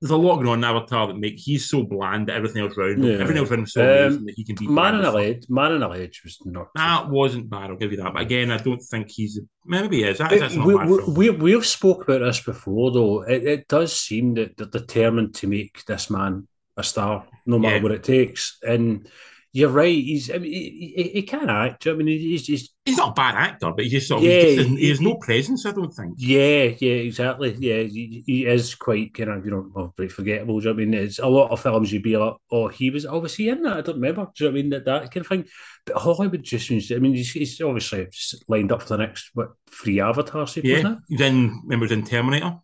[0.04, 2.78] There's a lot going on in Avatar that make he's so bland that everything else
[2.78, 3.14] around him, Yeah.
[3.14, 4.68] everything else around him so Um, that he can be.
[4.68, 5.12] Man on as a.
[5.12, 5.46] Ledge.
[5.48, 6.68] Man on a Ledge was not.
[6.76, 7.70] That wasn't bad.
[7.70, 8.12] I'll give you that.
[8.12, 9.40] But again, I don't think he's.
[9.66, 10.18] Maybe he is.
[10.18, 13.22] That, not we, we, we we've spoke about this before, though.
[13.22, 17.78] It, it does seem that they're determined to make this man a star, no matter
[17.78, 17.84] Yeah.
[17.84, 18.58] what it takes.
[18.62, 19.08] And
[19.56, 19.94] you're right.
[19.94, 20.32] He's.
[20.32, 21.86] I mean, he, he, he can act.
[21.86, 22.74] I mean, he's just.
[22.86, 24.28] He's not a bad actor, but he just sort of.
[24.28, 25.66] Yeah, he, just he has no presence.
[25.66, 26.16] I don't think.
[26.18, 27.56] Yeah, yeah, exactly.
[27.60, 30.60] Yeah, he, he is quite kind of, you know, well, pretty forgettable.
[30.60, 30.94] Do you know what I mean?
[30.96, 33.78] It's a lot of films you'd be like, oh, he was obviously in that.
[33.78, 34.28] I don't remember.
[34.36, 34.70] Do you know what I mean?
[34.72, 35.46] That, that kind of thing.
[35.86, 38.08] But Hollywood just seems I mean, he's, he's obviously
[38.48, 41.28] lined up for the next, what, three Avatar sequels Yeah.
[41.28, 41.62] in.
[41.64, 42.58] Remember, in Terminator.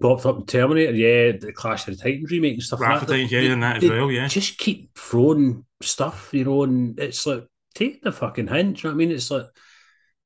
[0.00, 3.08] popped up in Terminator, yeah, the Clash of the Titans remake and stuff like of.
[3.08, 4.10] Titans, yeah, in that as well.
[4.10, 4.28] Yeah.
[4.28, 8.76] Just keep throwing stuff, you know, and it's like, take the fucking hint.
[8.78, 9.10] Do you know what I mean?
[9.12, 9.46] It's like,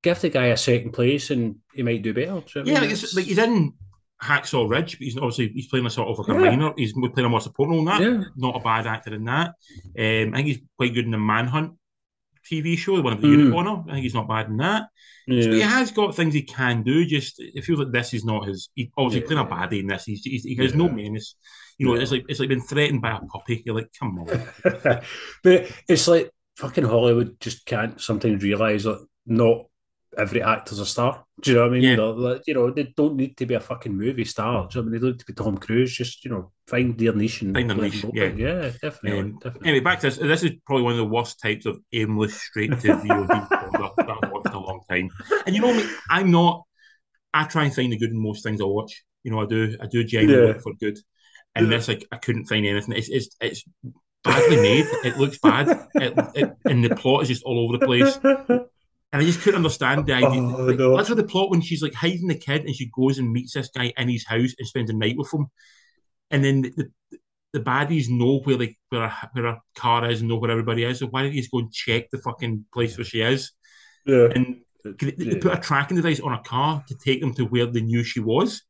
[0.03, 2.27] give the guy a second place and he might do better.
[2.27, 2.81] Do you know what I Yeah, mean?
[2.83, 3.73] like, it's, like he's in
[4.23, 6.51] Hacksaw Ridge, but he's obviously he's playing a sort of like a Yeah.
[6.51, 6.73] minor.
[6.77, 8.01] He's playing a more supporting role in that.
[8.01, 8.25] Yeah.
[8.37, 9.49] Not a bad actor in that.
[9.99, 11.75] Um, I think he's quite good in the Manhunt
[12.51, 13.53] TV show, the one of the Mm.
[13.53, 13.89] Unabomber.
[13.91, 14.85] I think he's not bad in that.
[15.29, 17.05] So he has got things he can do.
[17.07, 18.71] Just it feels like this is not his.
[18.75, 19.43] He, obviously Yeah.
[19.45, 20.05] playing a baddie in this.
[20.05, 20.95] He's, he's, he has no Yeah.
[21.83, 22.03] You know, Yeah.
[22.03, 23.63] it's like it's like being threatened by a puppy.
[23.67, 24.27] You're like, come on.
[25.43, 29.67] but it's like fucking Hollywood just can't sometimes realise that not
[30.19, 31.25] every actor's a star.
[31.41, 31.83] Do you know what I mean?
[31.99, 32.05] Yeah.
[32.05, 34.69] Like, you know, they don't need to be a fucking movie star.
[34.69, 34.93] Do you know what I mean?
[34.93, 35.97] They don't need to be Tom Cruise.
[35.97, 38.25] Just, you know, find their niche and Find their niche, yeah.
[38.37, 39.19] yeah, definitely.
[39.21, 39.69] Um, definitely.
[39.71, 40.19] Anyway, back to this.
[40.19, 44.31] This is probably one of the worst types of aimless, straight to VOD that I've
[44.31, 45.09] watched in a long time.
[45.47, 46.63] And you know me, I'm not.
[47.35, 49.03] I try and find the good in most things I watch.
[49.25, 49.75] You know, I do.
[49.81, 50.53] I do genuinely Yeah.
[50.53, 50.99] look for good.
[51.55, 52.95] And this, like, I couldn't find anything.
[52.97, 53.65] It's it's, it's
[54.25, 54.87] badly made.
[55.05, 55.87] It looks bad.
[55.95, 58.19] It, it, and the plot is just all over the place.
[59.15, 60.41] And I just couldn't understand the idea.
[60.41, 60.97] Oh, like, no.
[60.97, 63.53] That's what the plot when she's like hiding the kid and she goes and meets
[63.53, 65.49] this guy in his house and spends the night with him.
[66.31, 67.19] And then the, the,
[67.53, 70.85] the baddies know where like where a, where a car is and know where everybody
[70.85, 71.01] is.
[71.01, 73.53] So why don't you just go and check the fucking place where she is?
[74.07, 74.29] yeah.
[74.35, 77.67] And they, they put a tracking device on a car to take them to where
[77.67, 78.63] they knew she was.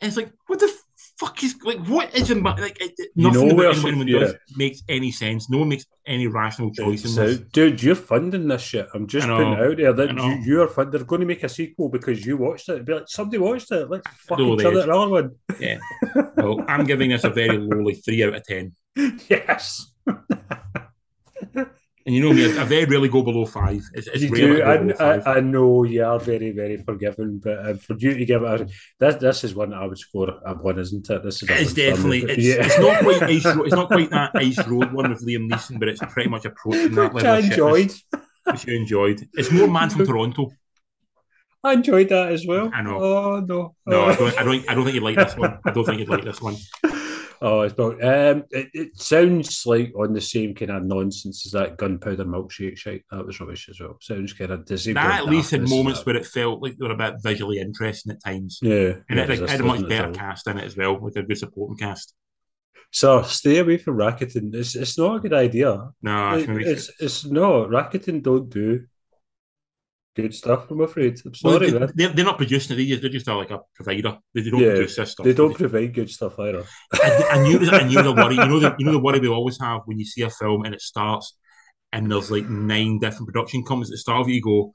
[0.00, 0.72] And it's like, what the
[1.18, 1.78] fuck is like?
[1.86, 2.80] What is in like?
[2.80, 4.18] It, it- You nothing know about anyone yeah.
[4.20, 5.50] does makes any sense.
[5.50, 7.38] No one makes any rational choice in So, this.
[7.52, 8.88] dude, you're funding this shit.
[8.94, 11.48] I'm just putting it out there that you, you're fund- they're going to make a
[11.48, 12.84] sequel because you watched it.
[12.84, 13.90] Be like, somebody watched it.
[13.90, 15.30] Let's turn they it another one.
[15.60, 15.78] Yeah.
[16.36, 18.74] Well, I'm giving this a very lowly three out of ten.
[19.28, 19.92] yes.
[22.08, 23.82] And you know me, I very rarely go below five.
[23.92, 24.62] It's, it's you do.
[24.62, 25.36] I I.
[25.36, 28.68] I, know you are very, very forgiving, but um, for you to give it a
[28.98, 31.22] this, this is one I would score a one, isn't it?
[31.22, 32.64] This is it's definitely it's, yeah.
[32.64, 35.78] it's not quite ice road, it's not quite that ice road one with Liam Neeson,
[35.78, 37.30] but it's pretty much approaching that level.
[37.30, 37.92] I enjoyed.
[38.44, 39.28] which you enjoyed.
[39.34, 40.50] It's more Man from Toronto.
[41.62, 42.70] I enjoyed that as well.
[42.72, 43.02] I know.
[43.02, 43.74] Oh no.
[43.84, 44.06] No.
[44.06, 44.38] I don't.
[44.38, 44.70] I don't.
[44.70, 45.58] I don't think you'd like this one.
[45.62, 46.56] I don't think you'd like this one.
[47.40, 51.52] Oh, it's about, um, it, it sounds like on the same kind of nonsense as
[51.52, 53.04] that gunpowder milkshake shite.
[53.10, 53.96] That was rubbish as well.
[54.00, 54.94] Sounds kind of Disney.
[54.94, 58.12] That at least had moments where it felt like they were a bit visually interesting
[58.12, 60.98] at times, yeah, and it, this had a much better cast in it as well,
[60.98, 62.14] with a good supporting cast.
[62.90, 64.54] So stay away from Rakuten.
[64.54, 65.90] It's it's not a good idea.
[66.02, 67.68] No, It- it's it's it's not.
[67.68, 68.84] Rakuten don't do
[70.22, 70.70] good stuff.
[70.70, 71.20] I'm afraid.
[71.24, 71.92] I'm well, sorry, they, man.
[71.94, 72.78] they're, they're not producing it.
[72.78, 74.18] They just, they're just uh, like a provider.
[74.34, 75.24] They, they don't Yeah, produce this stuff.
[75.24, 76.64] They don't provide good stuff either.
[76.92, 78.34] I, I knew I knew the worry.
[78.34, 80.64] You know the you know the worry we always have when you see a film
[80.64, 81.36] and it starts
[81.92, 84.32] and there's like nine different production companies at the start of it.
[84.32, 84.72] You go,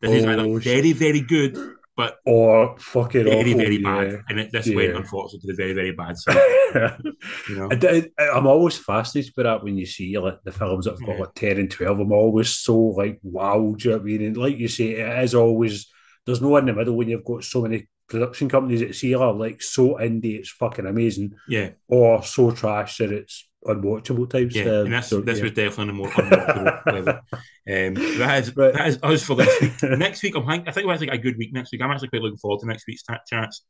[0.00, 1.56] this is either Oh, very very good,
[1.96, 4.04] but oh, Or fucking very awful, very yeah.
[4.04, 6.36] bad, and it, this went unfortunately to the very very bad side.
[7.48, 10.92] You know, I, am always fascinated by that when you see like the films that
[10.92, 11.20] have got Yeah.
[11.20, 12.00] like 10 and 12.
[12.00, 14.22] I'm always so like, wow, do you know what I mean?
[14.22, 15.88] And like you say, it is always,
[16.24, 19.24] there's no in the middle when you've got so many production companies that see are
[19.24, 24.54] oh, like so indie, it's fucking amazing, yeah, or so trash that it's unwatchable types.
[24.56, 25.44] yeah, Um, and that's so, this yeah.
[25.44, 27.08] was definitely a more unwatchable level.
[27.12, 29.82] Um, that is But- that is us for this week.
[29.98, 31.82] next week, I'm I think we're actually got a good week next week.
[31.82, 33.64] I'm actually quite looking forward to next week's chat chats.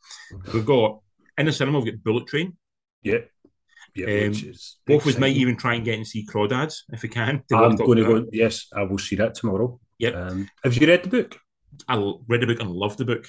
[0.53, 1.01] We've got
[1.39, 2.57] in the cinema, we've got Bullet Train.
[3.03, 3.19] yeah.
[3.97, 4.33] Yeah, Um,
[4.87, 7.43] Both of us might even try and get and see Crawdads if we can.
[7.53, 8.27] I'm going to go.
[8.31, 9.81] Yes, I will see that tomorrow.
[9.99, 10.15] Yep.
[10.15, 11.37] Um, have you read the book?
[11.89, 11.97] I
[12.29, 13.29] read the book and loved the book.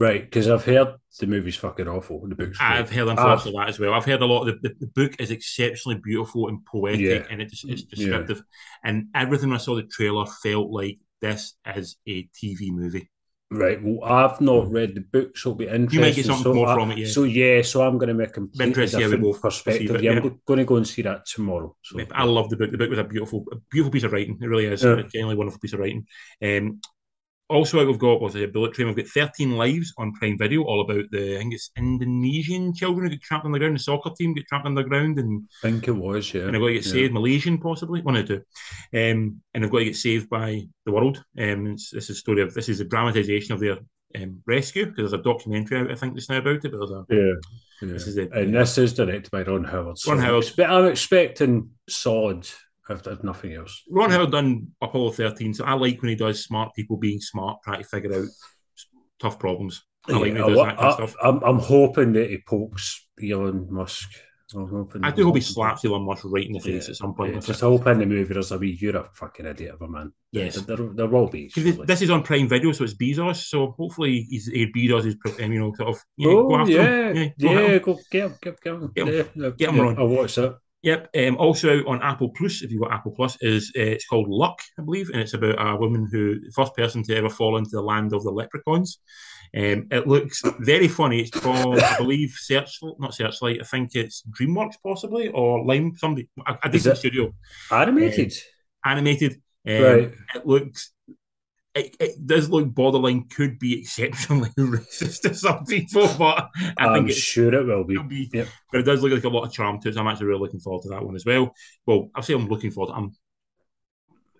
[0.00, 2.26] Right, because I've heard the movie's fucking awful.
[2.26, 2.66] The book's great.
[2.70, 3.92] I've heard unfortunately that as well.
[3.92, 7.26] I've heard a lot of the, the, the book is exceptionally beautiful and poetic Yeah.
[7.30, 7.76] and it it's Yeah.
[7.90, 8.42] descriptive.
[8.82, 13.10] And everything I saw the trailer felt like this is a TV movie.
[13.50, 13.78] Right.
[13.82, 15.90] Well, I've not read the book, so it'll be interesting.
[15.92, 17.08] You might get something so more I- from it, yeah.
[17.08, 19.90] So yeah, so I'm going to make a completely interesting how we different both perspective.
[19.96, 20.20] it, yeah, yeah.
[20.20, 21.76] I'm going to go and see that tomorrow.
[21.82, 22.70] So I love the book.
[22.70, 24.38] The book was a beautiful, a beautiful piece of writing.
[24.40, 24.82] It really is.
[24.84, 24.92] Yeah.
[25.00, 26.06] A genuinely wonderful piece of writing.
[26.42, 26.80] Um,
[27.50, 28.86] also, what we've got was a bullet train.
[28.86, 33.06] We've got 13 lives on Prime Video, all about the I think it's Indonesian children
[33.06, 33.74] who get trapped on the ground.
[33.74, 36.42] The soccer team get trapped on the ground, and I think it was, yeah.
[36.42, 36.92] and they've got to get yeah.
[36.92, 37.12] saved.
[37.12, 38.42] Malaysian, possibly one or two,
[38.94, 41.22] um, and they've got to get saved by the world.
[41.38, 43.78] Um, this is a story of this is a dramatization of their
[44.16, 46.70] um, rescue because there's a documentary out I think just now about it.
[46.70, 47.34] But there's a Yeah.
[47.82, 47.92] yeah.
[47.92, 49.98] this is a, and this is directed by Ron Howard.
[50.06, 50.60] Ron I'm Howard.
[50.60, 52.48] I'm expecting solid,
[52.90, 53.82] if nothing else.
[53.90, 57.58] Ron Howard done Apollo 13, so I like when he does smart people being smart,
[57.64, 58.28] trying to figure out
[59.20, 59.82] tough problems.
[60.08, 61.16] I like when Yeah, he does I, that kind of stuff.
[61.22, 64.10] am I'm hoping that he pokes Elon Musk.
[64.52, 66.96] I'm hoping, I do hope he slaps Elon Musk right in the face Yeah, at
[66.96, 67.34] some point.
[67.34, 67.66] Yeah, just it.
[67.66, 70.12] hope in the movie there's a wee, you're a fucking idiot of a man.
[70.32, 70.56] Yes.
[70.56, 71.52] There, there, there will be.
[71.54, 73.44] this- is on Prime Video, so it's Bezos.
[73.44, 76.72] So hopefully, he's eh, Bezos is um, you know sort of yeah, go oh, after
[76.72, 76.82] yeah,
[77.12, 77.16] him.
[77.16, 77.82] yeah, go at him.
[77.82, 78.92] go get him, get, get him.
[78.92, 79.14] Get him.
[79.14, 79.94] Yeah, yeah, Get him, yeah.
[79.98, 80.58] I'll watch that.
[80.82, 81.10] Yep.
[81.14, 84.28] Um, also out on Apple Plus, if you've got Apple Plus, is uh, it's called
[84.30, 87.70] Luck, I believe, and it's about a woman who first person to ever fall into
[87.72, 88.98] the land of the leprechauns.
[89.54, 91.20] Um, it looks very funny.
[91.22, 93.58] It's called, I believe, Search, not Searchlight.
[93.60, 97.34] I think it's DreamWorks possibly or Lime, somebody, a, a it- studio,
[97.70, 98.32] Animated.
[98.84, 99.32] animated.
[99.68, 100.12] Um, Right.
[100.34, 100.92] It looks.
[101.74, 107.06] It, it does look borderline could be exceptionally racist to some people, but I I'm
[107.06, 107.96] think sure it will be.
[108.02, 108.48] be, Yep.
[108.72, 109.94] but it does look like a lot of charm to it.
[109.94, 111.54] So I'm actually really looking forward to that one as well.
[111.86, 112.92] Well, I'll say I'm looking forward.
[112.92, 113.12] To, I'm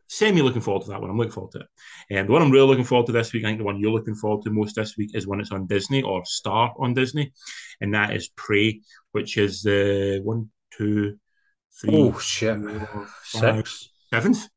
[0.09, 1.09] semi looking forward to that one.
[1.09, 1.67] I'm looking forward to it.
[2.11, 3.93] And the one I'm really looking forward to this week, I think the one you're
[3.93, 7.33] looking forward to most this week is when it's on Disney or Star on Disney,
[7.81, 8.81] and that is Prey,
[9.13, 11.17] which is the one, two,
[11.81, 12.59] three, Oh, shit.
[12.61, 13.89] four, five, Six.
[14.13, 14.49] seventh.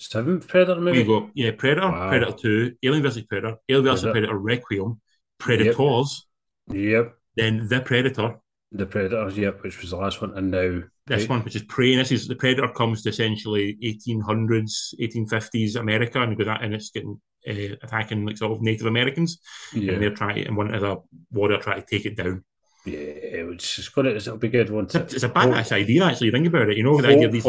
[0.00, 0.98] Seventh Predator There movie?
[1.00, 1.30] you go.
[1.34, 2.08] Yeah, Predator, Wow.
[2.08, 4.12] Predator Two, Alien vs Predator, Alien vs Predator.
[4.12, 5.00] Predator Requiem,
[5.38, 6.26] Predators,
[6.72, 7.14] Yep.
[7.36, 8.36] then The Predator.
[8.72, 10.36] The Predator, yep, which was the last one.
[10.36, 10.82] And now.
[11.06, 15.74] This one, which is Prey, and this is the Predator comes to essentially 1800s, 1850s
[15.74, 19.38] America, and goes out and it's getting uh, attacking like sort of Native Americans,
[19.74, 19.94] Yeah.
[19.94, 20.96] and they're trying and one of the
[21.32, 22.44] warrior trying to take it down.
[22.86, 26.30] Yeah, it's just gonna it'll be good once It's a, it's a badass idea, actually.
[26.30, 27.44] Think about it, you know, the idea of these.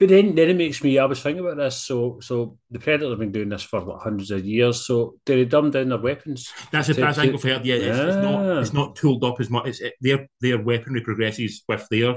[0.00, 0.96] But then, then it makes me.
[0.98, 1.76] I was thinking about this.
[1.76, 4.86] So, so the Predator have been doing this for what, hundreds of years.
[4.86, 6.52] So, do they dumb down their weapons?
[6.70, 7.66] That's a to- I think to- I've heard.
[7.66, 9.66] Yeah, it's, it's not it's not tooled up as much.
[9.66, 12.14] It's it, their their weaponry progresses with their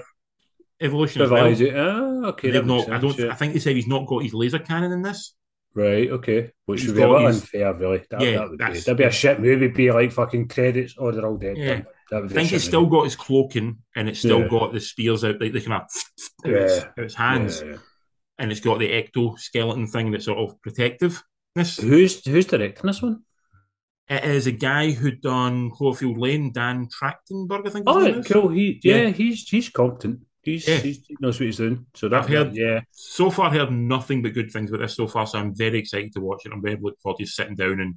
[0.79, 1.45] evolution as well.
[1.45, 2.51] Ah, okay.
[2.51, 2.87] They've not.
[2.87, 3.17] makes I don't.
[3.17, 3.31] yeah.
[3.31, 5.33] I think they said he's not got his laser cannon in this.
[5.73, 6.09] Right.
[6.09, 6.51] Okay.
[6.65, 8.03] Which He's would be a bit his- unfair, really.
[8.09, 8.79] That, Yeah, that would be.
[8.79, 9.69] That'd be a shit movie.
[9.69, 10.95] Be like fucking credits.
[10.97, 11.57] Oh, they're all dead.
[11.57, 11.81] Yeah.
[12.13, 14.47] I think it's still got his cloaking and it's still Yeah.
[14.49, 15.87] got the spears out like they kind of out
[16.45, 17.77] its, its hands, Yeah.
[18.37, 21.79] and it's got the ectoskeleton thing that's sort of protectiveness.
[21.79, 23.21] Who's who's directing this one?
[24.09, 27.85] It is a guy who done Cloverfield Lane, Dan Trachtenberg, I think.
[27.87, 28.49] Oh, cool.
[28.49, 29.09] He yeah, Yeah.
[29.11, 30.19] he's he's competent.
[30.43, 30.77] He's, Yeah.
[30.79, 31.85] he's he knows what he's doing.
[31.95, 32.81] So that I've heard- yeah.
[32.91, 36.11] So far, heard nothing but good things about this so far, so I'm very excited
[36.13, 36.51] to watch it.
[36.51, 37.95] I'm very looking forward to sitting down and.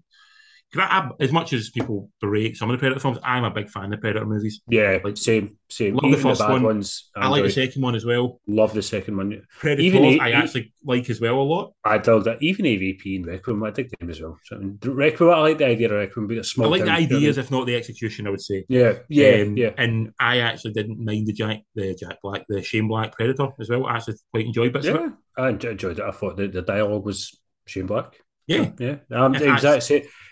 [0.77, 3.85] I, as much as people berate some of the Predator films, I'm a big fan
[3.85, 4.61] of the Predator movies.
[4.69, 5.95] Yeah, Like, same, same.
[5.95, 6.63] love the Even the, first bad one.
[6.63, 7.11] ones.
[7.17, 8.41] I like the second one as well.
[8.47, 9.43] Love the second one.
[9.59, 11.73] Predators, Even he- I actually like as well a lot.
[11.85, 12.43] I love that.
[12.43, 14.39] Even AVP and Requiem, I dig them as well.
[14.45, 16.71] So, I mean, Requiem, I like the idea of Requiem, but it's I small.
[16.71, 18.27] like the town, ideas, if not the execution.
[18.27, 18.65] I would say.
[18.69, 19.71] Yeah, yeah, Um, yeah.
[19.79, 23.69] And I actually didn't mind the Jack, the Jack Black, the Shane Black Predator as
[23.71, 23.87] well.
[23.87, 25.01] I actually quite enjoyed bits of it.
[25.01, 25.11] Yeah,
[25.45, 26.01] I enjoyed it.
[26.01, 28.17] I thought the, the dialogue was Shane Black.
[28.47, 28.71] Yeah.
[28.79, 28.97] yeah.
[29.09, 29.89] The Yeah,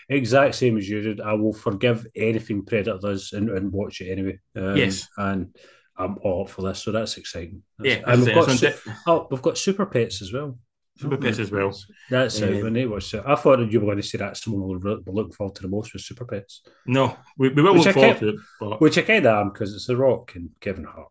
[0.09, 1.21] exact same, as you did.
[1.21, 4.39] I will forgive anything Predator does and, and watch it anyway.
[4.55, 5.07] Um, Yes.
[5.17, 5.55] and
[5.97, 7.63] I'm all up for this, so that's exciting.
[7.77, 10.57] That's- Yeah, and we've got su- oh, we've got Super Pets as well.
[10.97, 11.75] Super Pets as well.
[12.09, 12.53] That's it.
[12.55, 12.61] Yeah.
[12.63, 15.13] When they watch it, I thought you were going to say that's someone we're, we're
[15.13, 18.17] looking forward to the most with Super Pets, No, we, we will Which look forward
[18.19, 18.35] to it.
[18.59, 21.07] But which I kind of am because it's The Rock and Kevin Hart.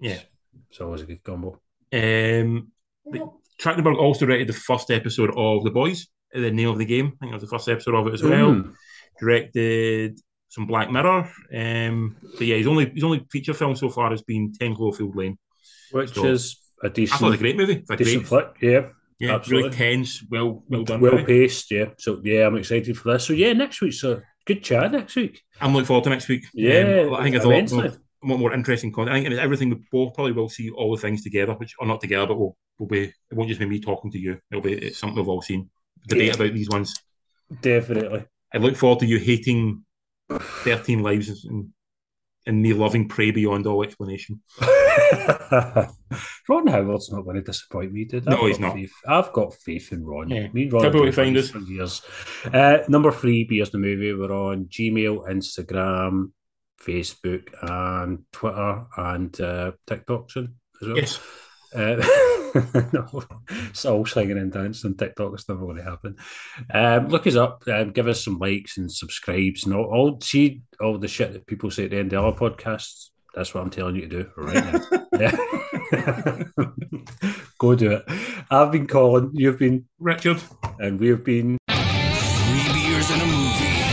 [0.00, 0.20] yeah,
[0.70, 1.60] It's always a good combo.
[1.92, 2.72] um,
[3.04, 3.28] the,
[3.60, 7.06] Trachtenberg also directed the first episode of The Boys, The Name of the Game.
[7.06, 8.54] I think it was the first episode of it as well.
[8.54, 8.74] Mm.
[9.18, 10.18] Directed
[10.48, 11.30] some Black Mirror.
[11.54, 15.14] Um, but yeah, his only his only feature film so far has been Ten Cloverfield
[15.14, 15.38] Lane.
[15.92, 17.84] Which So, is a I thought it was a great movie.
[17.90, 18.46] A decent great, flick.
[18.60, 19.70] Yeah, yeah, absolutely.
[19.70, 21.00] really tense, well well done.
[21.00, 21.70] well paced.
[21.70, 23.26] Yeah, so yeah, I'm excited for this.
[23.26, 24.92] So yeah, next week's a good chat.
[24.92, 25.42] Next week.
[25.60, 26.44] I'm looking forward to next week.
[26.54, 29.16] Yeah, Um, I think it's a lot more, more interesting content.
[29.16, 31.86] I think it's everything we both probably will see all the things together, which are
[31.86, 33.02] not together, but we'll, we'll be.
[33.04, 34.38] It won't just be me talking to you.
[34.50, 35.70] It'll be it's something we've all seen.
[36.06, 36.34] Debate Yeah.
[36.34, 36.94] about these ones.
[37.60, 38.24] Definitely.
[38.54, 39.84] I look forward to you hating
[40.30, 41.70] Thirteen Lives and
[42.46, 44.40] and me loving Prey beyond all explanation.
[46.48, 48.24] Ron Howard's not going to disappoint me, dude.
[48.26, 48.74] No, I've he's not.
[48.74, 48.92] Faith.
[49.06, 50.30] I've got faith in Ron.
[50.30, 50.48] Yeah.
[50.52, 51.50] Me and Ron Tell have been you find us.
[51.50, 52.02] for years.
[52.52, 54.14] Uh, number three, Beers the Movie.
[54.14, 56.30] We're on Gmail, Instagram,
[56.82, 60.96] Facebook, and Twitter, and uh, TikTok soon as well.
[60.96, 61.20] Yes.
[61.74, 61.96] Uh,
[62.92, 65.32] no, it's all singing and dancing on TikTok.
[65.34, 66.16] It's never going to happen.
[66.72, 67.62] Um, look us up.
[67.68, 69.64] Um, give us some likes and subscribes.
[69.64, 72.32] And all, all see all the shit that people say at the end of our
[72.34, 73.10] podcasts.
[73.34, 74.80] That's what I'm telling you to do right now.
[77.58, 78.04] Go do it.
[78.50, 79.30] I've been Colin.
[79.32, 80.40] You've been Richard.
[80.78, 83.87] And we have been Three beers and a movie.